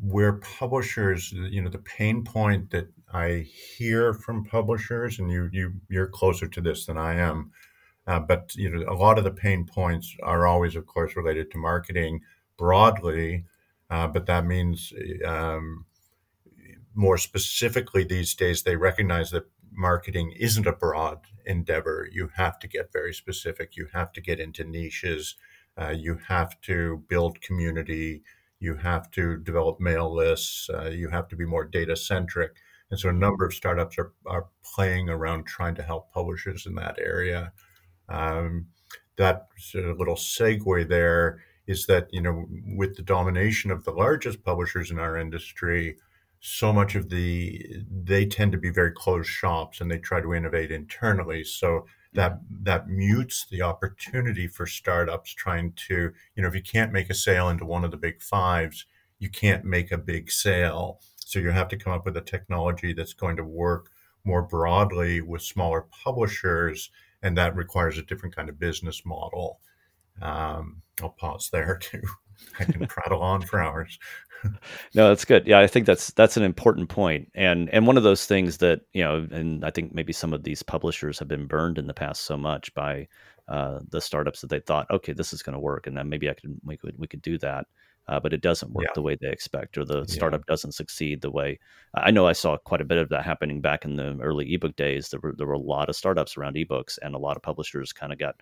where 0.00 0.34
publishers, 0.34 1.32
you 1.32 1.60
know, 1.60 1.70
the 1.70 1.78
pain 1.78 2.24
point 2.24 2.70
that 2.70 2.88
I 3.12 3.46
hear 3.76 4.14
from 4.14 4.44
publishers, 4.44 5.18
and 5.18 5.30
you 5.30 5.48
you 5.52 5.74
you're 5.88 6.06
closer 6.06 6.46
to 6.48 6.60
this 6.60 6.86
than 6.86 6.96
I 6.96 7.14
am, 7.14 7.50
uh, 8.06 8.20
but 8.20 8.54
you 8.54 8.70
know, 8.70 8.90
a 8.90 8.94
lot 8.94 9.18
of 9.18 9.24
the 9.24 9.30
pain 9.30 9.66
points 9.66 10.16
are 10.22 10.46
always, 10.46 10.76
of 10.76 10.86
course, 10.86 11.16
related 11.16 11.50
to 11.50 11.58
marketing 11.58 12.20
broadly, 12.56 13.44
uh, 13.90 14.06
but 14.06 14.26
that 14.26 14.46
means 14.46 14.92
um, 15.26 15.84
more 16.94 17.18
specifically 17.18 18.04
these 18.04 18.34
days 18.34 18.62
they 18.62 18.76
recognize 18.76 19.30
that 19.30 19.46
marketing 19.72 20.32
isn't 20.38 20.66
a 20.66 20.72
broad 20.72 21.20
endeavor. 21.44 22.08
You 22.10 22.30
have 22.36 22.58
to 22.60 22.68
get 22.68 22.92
very 22.92 23.12
specific. 23.14 23.76
You 23.76 23.88
have 23.92 24.12
to 24.12 24.20
get 24.20 24.38
into 24.38 24.64
niches 24.64 25.34
uh, 25.80 25.90
you 25.90 26.18
have 26.28 26.60
to 26.62 27.02
build 27.08 27.40
community. 27.40 28.22
You 28.60 28.76
have 28.76 29.10
to 29.12 29.38
develop 29.38 29.80
mail 29.80 30.14
lists. 30.14 30.68
Uh, 30.72 30.90
you 30.90 31.08
have 31.08 31.28
to 31.28 31.36
be 31.36 31.44
more 31.44 31.64
data 31.64 31.96
centric. 31.96 32.52
And 32.90 33.00
so 33.00 33.08
a 33.08 33.12
number 33.12 33.44
of 33.44 33.54
startups 33.54 33.96
are, 33.98 34.12
are 34.26 34.46
playing 34.74 35.08
around 35.08 35.46
trying 35.46 35.74
to 35.76 35.82
help 35.82 36.12
publishers 36.12 36.66
in 36.66 36.74
that 36.74 36.98
area. 36.98 37.52
Um, 38.08 38.66
that 39.16 39.48
sort 39.58 39.86
of 39.86 39.98
little 39.98 40.14
segue 40.14 40.88
there 40.88 41.42
is 41.66 41.86
that, 41.86 42.08
you 42.12 42.20
know, 42.20 42.46
with 42.76 42.96
the 42.96 43.02
domination 43.02 43.70
of 43.70 43.84
the 43.84 43.92
largest 43.92 44.42
publishers 44.44 44.90
in 44.90 44.98
our 44.98 45.16
industry, 45.16 45.96
so 46.44 46.72
much 46.72 46.96
of 46.96 47.08
the 47.08 47.64
they 47.88 48.26
tend 48.26 48.50
to 48.50 48.58
be 48.58 48.68
very 48.68 48.90
closed 48.90 49.28
shops 49.28 49.80
and 49.80 49.88
they 49.88 49.98
try 49.98 50.20
to 50.20 50.34
innovate 50.34 50.72
internally 50.72 51.44
so 51.44 51.86
that 52.14 52.40
that 52.50 52.88
mutes 52.88 53.46
the 53.50 53.62
opportunity 53.62 54.46
for 54.46 54.66
startups 54.66 55.32
trying 55.32 55.72
to 55.88 56.12
you 56.34 56.42
know 56.42 56.48
if 56.48 56.54
you 56.54 56.62
can't 56.62 56.92
make 56.92 57.08
a 57.08 57.14
sale 57.14 57.48
into 57.48 57.64
one 57.64 57.84
of 57.84 57.90
the 57.90 57.96
big 57.96 58.20
fives 58.20 58.84
you 59.22 59.30
can't 59.30 59.64
make 59.64 59.92
a 59.92 59.98
big 59.98 60.32
sale. 60.32 61.00
So 61.24 61.38
you 61.38 61.52
have 61.52 61.68
to 61.68 61.76
come 61.76 61.92
up 61.92 62.04
with 62.04 62.16
a 62.16 62.20
technology 62.20 62.92
that's 62.92 63.14
going 63.14 63.36
to 63.36 63.44
work 63.44 63.90
more 64.24 64.42
broadly 64.42 65.20
with 65.20 65.42
smaller 65.42 65.82
publishers 65.82 66.90
and 67.22 67.38
that 67.38 67.54
requires 67.54 67.96
a 67.98 68.02
different 68.02 68.34
kind 68.34 68.48
of 68.48 68.58
business 68.58 69.02
model. 69.06 69.60
Um, 70.20 70.82
i'll 71.00 71.08
pause 71.08 71.48
there 71.50 71.78
too 71.80 72.02
i 72.58 72.64
can 72.64 72.86
prattle 72.86 73.22
on 73.22 73.42
for 73.42 73.60
hours. 73.60 73.98
No, 74.94 75.08
that's 75.08 75.24
good. 75.24 75.46
Yeah, 75.46 75.60
I 75.60 75.68
think 75.68 75.86
that's 75.86 76.10
that's 76.14 76.36
an 76.36 76.42
important 76.42 76.88
point, 76.88 77.30
and 77.32 77.70
and 77.70 77.86
one 77.86 77.96
of 77.96 78.02
those 78.02 78.26
things 78.26 78.58
that 78.58 78.80
you 78.92 79.02
know, 79.04 79.26
and 79.30 79.64
I 79.64 79.70
think 79.70 79.94
maybe 79.94 80.12
some 80.12 80.32
of 80.32 80.42
these 80.42 80.64
publishers 80.64 81.18
have 81.20 81.28
been 81.28 81.46
burned 81.46 81.78
in 81.78 81.86
the 81.86 81.94
past 81.94 82.22
so 82.22 82.36
much 82.36 82.74
by 82.74 83.06
uh, 83.46 83.78
the 83.90 84.00
startups 84.00 84.40
that 84.40 84.50
they 84.50 84.58
thought, 84.58 84.90
okay, 84.90 85.12
this 85.12 85.32
is 85.32 85.42
going 85.42 85.54
to 85.54 85.60
work, 85.60 85.86
and 85.86 85.96
then 85.96 86.08
maybe 86.08 86.28
I 86.28 86.34
could 86.34 86.58
we 86.64 86.76
could 86.76 86.98
we 86.98 87.06
could 87.06 87.22
do 87.22 87.38
that, 87.38 87.66
uh, 88.08 88.18
but 88.18 88.32
it 88.32 88.40
doesn't 88.42 88.72
work 88.72 88.86
yeah. 88.86 88.92
the 88.94 89.02
way 89.02 89.16
they 89.20 89.30
expect, 89.30 89.78
or 89.78 89.84
the 89.84 90.04
startup 90.06 90.42
yeah. 90.42 90.52
doesn't 90.52 90.72
succeed 90.72 91.20
the 91.20 91.30
way. 91.30 91.58
I 91.94 92.10
know 92.10 92.26
I 92.26 92.32
saw 92.32 92.56
quite 92.56 92.80
a 92.80 92.86
bit 92.86 92.98
of 92.98 93.08
that 93.10 93.24
happening 93.24 93.60
back 93.60 93.84
in 93.84 93.96
the 93.96 94.18
early 94.20 94.52
ebook 94.52 94.76
days. 94.76 95.08
There 95.08 95.20
were 95.22 95.34
there 95.36 95.46
were 95.46 95.52
a 95.52 95.58
lot 95.58 95.88
of 95.88 95.96
startups 95.96 96.36
around 96.36 96.56
ebooks, 96.56 96.98
and 97.02 97.14
a 97.14 97.18
lot 97.18 97.36
of 97.36 97.42
publishers 97.42 97.92
kind 97.92 98.12
of 98.12 98.18
got, 98.18 98.36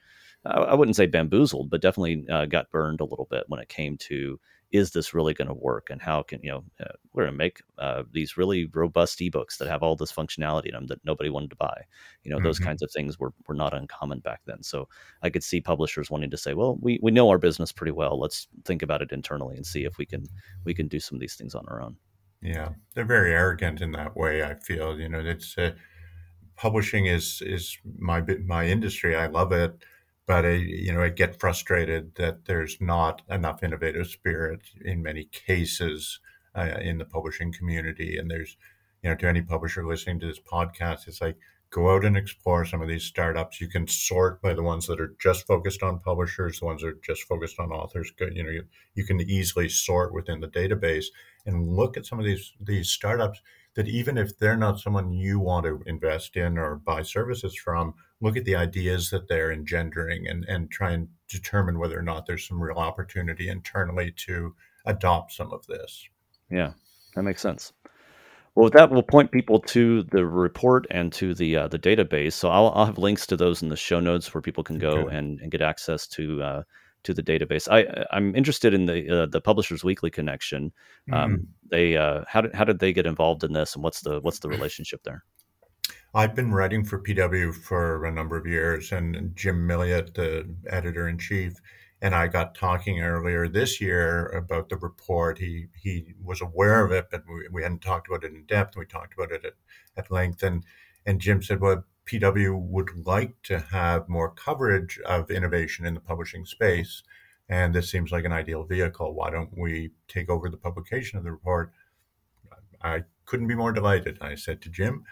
I 0.44 0.74
wouldn't 0.74 0.96
say 0.96 1.06
bamboozled, 1.06 1.70
but 1.70 1.82
definitely 1.82 2.24
uh, 2.30 2.46
got 2.46 2.70
burned 2.70 3.00
a 3.00 3.04
little 3.04 3.28
bit 3.30 3.44
when 3.48 3.60
it 3.60 3.68
came 3.68 3.96
to 3.98 4.40
is 4.72 4.92
this 4.92 5.12
really 5.12 5.34
going 5.34 5.48
to 5.48 5.54
work? 5.54 5.88
And 5.90 6.00
how 6.00 6.22
can 6.22 6.40
you 6.42 6.50
know 6.50 6.64
uh, 6.80 6.92
we're 7.12 7.24
going 7.24 7.34
to 7.34 7.38
make 7.38 7.60
uh, 7.78 8.04
these 8.12 8.36
really 8.36 8.66
robust 8.72 9.18
ebooks 9.18 9.58
that 9.58 9.68
have 9.68 9.82
all 9.82 9.96
this 9.96 10.12
functionality 10.12 10.66
in 10.66 10.74
them 10.74 10.86
that 10.86 11.04
nobody 11.04 11.30
wanted 11.30 11.50
to 11.50 11.56
buy. 11.56 11.82
You 12.22 12.30
know 12.30 12.36
mm-hmm. 12.36 12.44
those 12.44 12.58
kinds 12.58 12.82
of 12.82 12.90
things 12.92 13.18
were, 13.18 13.32
were 13.46 13.54
not 13.54 13.74
uncommon 13.74 14.20
back 14.20 14.40
then. 14.46 14.62
So 14.62 14.88
i 15.22 15.30
could 15.30 15.44
see 15.44 15.60
publishers 15.60 16.10
wanting 16.10 16.30
to 16.30 16.36
say 16.36 16.54
well 16.54 16.76
we, 16.80 16.98
we 17.02 17.10
know 17.10 17.28
our 17.28 17.38
business 17.38 17.72
pretty 17.72 17.92
well. 17.92 18.18
Let's 18.18 18.48
think 18.64 18.82
about 18.82 19.02
it 19.02 19.12
internally 19.12 19.56
and 19.56 19.66
see 19.66 19.84
if 19.84 19.98
we 19.98 20.06
can 20.06 20.24
we 20.64 20.74
can 20.74 20.88
do 20.88 21.00
some 21.00 21.16
of 21.16 21.20
these 21.20 21.34
things 21.34 21.54
on 21.54 21.64
our 21.68 21.82
own. 21.82 21.96
Yeah. 22.42 22.70
They're 22.94 23.04
very 23.04 23.32
arrogant 23.32 23.80
in 23.80 23.92
that 23.92 24.16
way 24.16 24.42
i 24.42 24.54
feel. 24.54 24.98
You 24.98 25.08
know 25.08 25.20
it's 25.20 25.58
uh, 25.58 25.72
publishing 26.56 27.06
is 27.06 27.42
is 27.44 27.76
my 27.98 28.22
my 28.44 28.66
industry. 28.66 29.16
I 29.16 29.26
love 29.26 29.52
it 29.52 29.74
but 30.26 30.44
I, 30.44 30.52
you 30.52 30.92
know, 30.92 31.02
I 31.02 31.08
get 31.08 31.40
frustrated 31.40 32.14
that 32.16 32.44
there's 32.46 32.80
not 32.80 33.22
enough 33.28 33.62
innovative 33.62 34.06
spirit 34.06 34.60
in 34.84 35.02
many 35.02 35.24
cases 35.24 36.20
uh, 36.54 36.78
in 36.80 36.98
the 36.98 37.04
publishing 37.04 37.52
community. 37.52 38.16
And 38.16 38.30
there's, 38.30 38.56
you 39.02 39.10
know, 39.10 39.16
to 39.16 39.28
any 39.28 39.42
publisher 39.42 39.86
listening 39.86 40.20
to 40.20 40.26
this 40.26 40.40
podcast, 40.40 41.08
it's 41.08 41.20
like 41.20 41.36
go 41.70 41.94
out 41.94 42.04
and 42.04 42.16
explore 42.16 42.64
some 42.64 42.82
of 42.82 42.88
these 42.88 43.04
startups. 43.04 43.60
You 43.60 43.68
can 43.68 43.86
sort 43.86 44.42
by 44.42 44.54
the 44.54 44.62
ones 44.62 44.86
that 44.86 45.00
are 45.00 45.14
just 45.20 45.46
focused 45.46 45.82
on 45.82 46.00
publishers, 46.00 46.58
the 46.60 46.66
ones 46.66 46.82
that 46.82 46.88
are 46.88 46.98
just 47.02 47.22
focused 47.24 47.58
on 47.58 47.70
authors. 47.70 48.12
You 48.18 48.42
know, 48.42 48.50
you, 48.50 48.64
you 48.94 49.04
can 49.04 49.20
easily 49.20 49.68
sort 49.68 50.12
within 50.12 50.40
the 50.40 50.48
database 50.48 51.06
and 51.46 51.66
look 51.66 51.96
at 51.96 52.06
some 52.06 52.18
of 52.18 52.24
these 52.24 52.52
these 52.60 52.90
startups 52.90 53.40
that 53.74 53.88
even 53.88 54.18
if 54.18 54.36
they're 54.38 54.56
not 54.56 54.80
someone 54.80 55.12
you 55.12 55.38
want 55.38 55.64
to 55.64 55.82
invest 55.86 56.36
in 56.36 56.58
or 56.58 56.76
buy 56.76 57.02
services 57.02 57.54
from, 57.54 57.94
look 58.20 58.36
at 58.36 58.44
the 58.44 58.56
ideas 58.56 59.10
that 59.10 59.28
they're 59.28 59.52
engendering 59.52 60.26
and, 60.26 60.44
and 60.46 60.70
try 60.70 60.90
and 60.90 61.08
determine 61.28 61.78
whether 61.78 61.98
or 61.98 62.02
not 62.02 62.26
there's 62.26 62.46
some 62.46 62.60
real 62.60 62.78
opportunity 62.78 63.48
internally 63.48 64.12
to 64.16 64.54
adopt 64.86 65.32
some 65.32 65.52
of 65.52 65.66
this. 65.66 66.08
Yeah, 66.50 66.72
that 67.14 67.22
makes 67.22 67.40
sense. 67.42 67.72
Well, 68.54 68.64
with 68.64 68.72
that, 68.72 68.90
we'll 68.90 69.02
point 69.02 69.30
people 69.30 69.60
to 69.60 70.02
the 70.02 70.26
report 70.26 70.86
and 70.90 71.12
to 71.14 71.34
the 71.34 71.56
uh, 71.56 71.68
the 71.68 71.78
database. 71.78 72.32
So 72.32 72.50
I'll, 72.50 72.72
I'll 72.74 72.86
have 72.86 72.98
links 72.98 73.26
to 73.28 73.36
those 73.36 73.62
in 73.62 73.68
the 73.68 73.76
show 73.76 74.00
notes 74.00 74.34
where 74.34 74.42
people 74.42 74.64
can 74.64 74.78
go 74.78 75.06
okay. 75.06 75.16
and, 75.16 75.40
and 75.40 75.52
get 75.52 75.62
access 75.62 76.08
to 76.08 76.42
uh, 76.42 76.62
to 77.04 77.14
the 77.14 77.22
database. 77.22 77.68
I 77.70 78.06
I'm 78.14 78.34
interested 78.34 78.74
in 78.74 78.86
the 78.86 79.22
uh, 79.22 79.26
the 79.26 79.40
Publishers 79.40 79.84
Weekly 79.84 80.10
connection. 80.10 80.72
Um, 81.12 81.32
mm-hmm. 81.32 81.44
They 81.70 81.96
uh, 81.96 82.24
how 82.28 82.40
did 82.42 82.54
how 82.54 82.64
did 82.64 82.78
they 82.78 82.92
get 82.92 83.06
involved 83.06 83.44
in 83.44 83.52
this, 83.52 83.74
and 83.74 83.82
what's 83.82 84.00
the 84.00 84.20
what's 84.20 84.40
the 84.40 84.48
relationship 84.56 85.02
there? 85.04 85.24
I've 86.14 86.34
been 86.34 86.52
writing 86.52 86.84
for 86.84 87.00
PW 87.00 87.54
for 87.54 88.04
a 88.04 88.10
number 88.10 88.36
of 88.36 88.46
years, 88.46 88.90
and 88.92 89.34
Jim 89.36 89.68
Milliot, 89.68 90.14
the 90.14 90.52
editor 90.68 91.08
in 91.08 91.18
chief, 91.18 91.54
and 92.02 92.14
I 92.14 92.26
got 92.26 92.54
talking 92.54 93.00
earlier 93.00 93.48
this 93.48 93.80
year 93.80 94.26
about 94.28 94.68
the 94.68 94.76
report. 94.76 95.38
He 95.38 95.66
he 95.80 96.14
was 96.22 96.40
aware 96.40 96.84
of 96.84 96.92
it, 96.92 97.06
but 97.10 97.22
we, 97.28 97.48
we 97.52 97.62
hadn't 97.62 97.82
talked 97.82 98.08
about 98.08 98.24
it 98.24 98.32
in 98.32 98.44
depth. 98.46 98.76
We 98.76 98.86
talked 98.86 99.14
about 99.14 99.32
it 99.32 99.44
at, 99.44 99.54
at 99.96 100.10
length, 100.10 100.42
and 100.42 100.64
and 101.06 101.20
Jim 101.20 101.42
said, 101.42 101.60
"Well, 101.60 101.84
PW 102.10 102.60
would 102.60 103.06
like 103.06 103.40
to 103.44 103.60
have 103.60 104.08
more 104.08 104.32
coverage 104.32 104.98
of 105.06 105.30
innovation 105.30 105.86
in 105.86 105.94
the 105.94 106.00
publishing 106.00 106.44
space, 106.44 107.04
and 107.48 107.72
this 107.72 107.88
seems 107.88 108.10
like 108.10 108.24
an 108.24 108.32
ideal 108.32 108.64
vehicle. 108.64 109.14
Why 109.14 109.30
don't 109.30 109.56
we 109.56 109.92
take 110.08 110.28
over 110.28 110.48
the 110.48 110.56
publication 110.56 111.18
of 111.18 111.24
the 111.24 111.30
report? 111.30 111.72
I 112.82 113.04
couldn't 113.26 113.46
be 113.46 113.54
more 113.54 113.72
delighted. 113.72 114.18
I 114.20 114.34
said 114.34 114.60
to 114.62 114.68
Jim, 114.68 115.04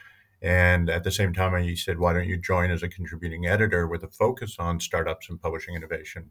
and 0.42 0.90
at 0.90 1.04
the 1.04 1.12
same 1.12 1.32
time, 1.32 1.62
he 1.62 1.76
said, 1.76 2.00
Why 2.00 2.12
don't 2.12 2.26
you 2.26 2.36
join 2.36 2.72
as 2.72 2.82
a 2.82 2.88
contributing 2.88 3.46
editor 3.46 3.86
with 3.86 4.02
a 4.02 4.08
focus 4.08 4.56
on 4.58 4.80
startups 4.80 5.28
and 5.28 5.40
publishing 5.40 5.76
innovation? 5.76 6.30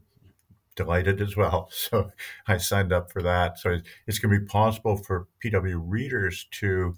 Delighted 0.76 1.22
as 1.22 1.34
well. 1.34 1.70
So 1.90 2.10
I 2.46 2.58
signed 2.58 2.92
up 2.92 3.10
for 3.10 3.22
that. 3.22 3.58
So 3.58 3.78
it's 4.06 4.18
going 4.18 4.34
to 4.34 4.40
be 4.40 4.46
possible 4.46 4.98
for 4.98 5.28
PW 5.42 5.80
readers 5.82 6.46
to 6.52 6.94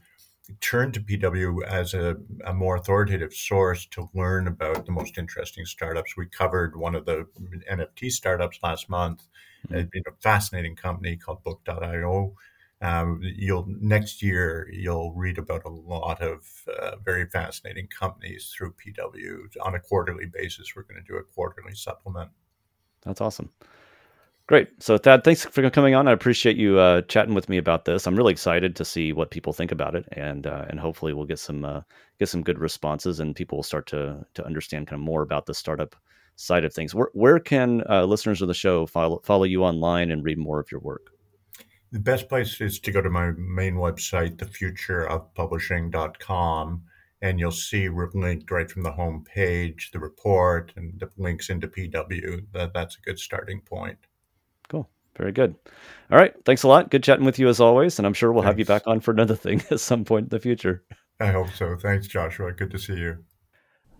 turn 0.60 0.92
to 0.92 1.00
PW 1.00 1.64
as 1.64 1.94
a, 1.94 2.16
a, 2.44 2.52
more 2.52 2.76
authoritative 2.76 3.32
source 3.32 3.86
to 3.86 4.08
learn 4.14 4.46
about 4.46 4.86
the 4.86 4.92
most 4.92 5.18
interesting 5.18 5.64
startups. 5.64 6.16
We 6.16 6.26
covered 6.26 6.76
one 6.76 6.94
of 6.94 7.06
the 7.06 7.26
NFT 7.70 8.10
startups 8.10 8.58
last 8.62 8.88
month, 8.88 9.26
mm-hmm. 9.68 9.76
a, 9.76 10.10
a 10.10 10.14
fascinating 10.20 10.76
company 10.76 11.16
called 11.16 11.42
Book.io. 11.42 12.34
Um, 12.82 13.20
you'll 13.22 13.66
next 13.68 14.22
year 14.22 14.66
you'll 14.72 15.12
read 15.12 15.36
about 15.36 15.66
a 15.66 15.68
lot 15.68 16.22
of 16.22 16.46
uh, 16.80 16.96
very 17.04 17.26
fascinating 17.26 17.88
companies 17.88 18.54
through 18.56 18.74
PW 18.74 19.48
on 19.60 19.74
a 19.74 19.80
quarterly 19.80 20.26
basis. 20.26 20.74
We're 20.74 20.84
going 20.84 21.02
to 21.02 21.06
do 21.06 21.18
a 21.18 21.22
quarterly 21.22 21.74
supplement. 21.74 22.30
That's 23.02 23.20
awesome. 23.20 23.50
Great. 24.50 24.82
So, 24.82 24.98
Thad, 24.98 25.22
thanks 25.22 25.44
for 25.44 25.70
coming 25.70 25.94
on. 25.94 26.08
I 26.08 26.10
appreciate 26.10 26.56
you 26.56 26.76
uh, 26.76 27.02
chatting 27.02 27.34
with 27.34 27.48
me 27.48 27.56
about 27.56 27.84
this. 27.84 28.04
I'm 28.04 28.16
really 28.16 28.32
excited 28.32 28.74
to 28.74 28.84
see 28.84 29.12
what 29.12 29.30
people 29.30 29.52
think 29.52 29.70
about 29.70 29.94
it, 29.94 30.08
and 30.10 30.44
uh, 30.44 30.64
and 30.68 30.80
hopefully 30.80 31.12
we'll 31.12 31.24
get 31.24 31.38
some 31.38 31.64
uh, 31.64 31.82
get 32.18 32.28
some 32.28 32.42
good 32.42 32.58
responses, 32.58 33.20
and 33.20 33.36
people 33.36 33.58
will 33.58 33.62
start 33.62 33.86
to 33.86 34.26
to 34.34 34.44
understand 34.44 34.88
kind 34.88 35.00
of 35.00 35.04
more 35.04 35.22
about 35.22 35.46
the 35.46 35.54
startup 35.54 35.94
side 36.34 36.64
of 36.64 36.74
things. 36.74 36.96
Where 36.96 37.10
where 37.12 37.38
can 37.38 37.84
uh, 37.88 38.06
listeners 38.06 38.42
of 38.42 38.48
the 38.48 38.54
show 38.54 38.86
follow 38.86 39.20
follow 39.22 39.44
you 39.44 39.62
online 39.62 40.10
and 40.10 40.24
read 40.24 40.36
more 40.36 40.58
of 40.58 40.72
your 40.72 40.80
work? 40.80 41.12
The 41.92 42.00
best 42.00 42.28
place 42.28 42.60
is 42.60 42.80
to 42.80 42.90
go 42.90 43.00
to 43.00 43.08
my 43.08 43.30
main 43.36 43.76
website, 43.76 44.38
thefutureofpublishing.com, 44.38 46.82
and 47.22 47.38
you'll 47.38 47.52
see 47.52 47.88
we're 47.88 48.10
linked 48.14 48.50
right 48.50 48.68
from 48.68 48.82
the 48.82 48.90
home 48.90 49.24
page 49.32 49.92
the 49.92 50.00
report 50.00 50.72
and 50.74 50.98
the 50.98 51.08
links 51.18 51.50
into 51.50 51.68
PW. 51.68 52.46
That 52.52 52.74
that's 52.74 52.96
a 52.96 53.02
good 53.02 53.20
starting 53.20 53.60
point. 53.60 54.08
Cool. 54.70 54.88
Very 55.16 55.32
good. 55.32 55.54
All 56.10 56.18
right. 56.18 56.32
Thanks 56.46 56.62
a 56.62 56.68
lot. 56.68 56.90
Good 56.90 57.02
chatting 57.02 57.26
with 57.26 57.38
you 57.38 57.48
as 57.48 57.60
always. 57.60 57.98
And 57.98 58.06
I'm 58.06 58.14
sure 58.14 58.32
we'll 58.32 58.42
Thanks. 58.42 58.52
have 58.52 58.58
you 58.58 58.64
back 58.64 58.86
on 58.86 59.00
for 59.00 59.10
another 59.10 59.36
thing 59.36 59.62
at 59.70 59.80
some 59.80 60.04
point 60.04 60.24
in 60.24 60.28
the 60.30 60.40
future. 60.40 60.82
I 61.20 61.26
hope 61.26 61.50
so. 61.50 61.76
Thanks, 61.76 62.06
Joshua. 62.06 62.52
Good 62.52 62.70
to 62.70 62.78
see 62.78 62.94
you. 62.94 63.18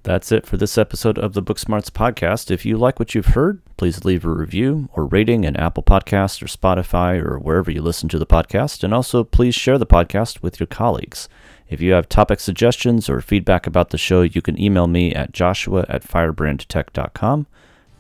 That's 0.03 0.33
it 0.33 0.47
for 0.47 0.57
this 0.57 0.79
episode 0.79 1.19
of 1.19 1.35
the 1.35 1.43
Booksmarts 1.43 1.91
podcast. 1.91 2.51
If 2.51 2.65
you 2.65 2.79
like 2.79 2.99
what 2.99 3.15
you've 3.15 3.27
heard, 3.27 3.61
please 3.77 4.03
leave 4.03 4.25
a 4.25 4.31
review 4.31 4.89
or 4.95 5.05
rating 5.05 5.45
in 5.45 5.57
Apple 5.57 5.83
Podcasts 5.83 6.41
or 6.43 6.47
Spotify 6.47 7.23
or 7.23 7.39
wherever 7.39 7.71
you 7.71 7.83
listen 7.83 8.09
to 8.09 8.19
the 8.19 8.25
podcast. 8.25 8.83
And 8.83 8.95
also, 8.95 9.25
please 9.25 9.55
share 9.55 9.77
the 9.77 9.85
podcast 9.85 10.41
with 10.41 10.59
your 10.59 10.69
colleagues. 10.69 11.29
If 11.69 11.83
you 11.83 11.93
have 11.93 12.09
topic 12.09 12.41
suggestions 12.41 13.11
or 13.11 13.21
feedback 13.21 13.67
about 13.67 13.91
the 13.91 13.99
show, 13.99 14.23
you 14.23 14.41
can 14.41 14.59
email 14.59 14.87
me 14.87 15.15
at 15.15 15.33
joshua 15.33 15.85
at 15.91 16.03
firebrandtech.com. 16.03 17.47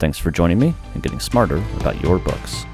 Thanks 0.01 0.17
for 0.17 0.31
joining 0.31 0.59
me 0.59 0.75
and 0.95 1.03
getting 1.03 1.21
smarter 1.21 1.63
about 1.79 2.01
your 2.03 2.19
books. 2.19 2.65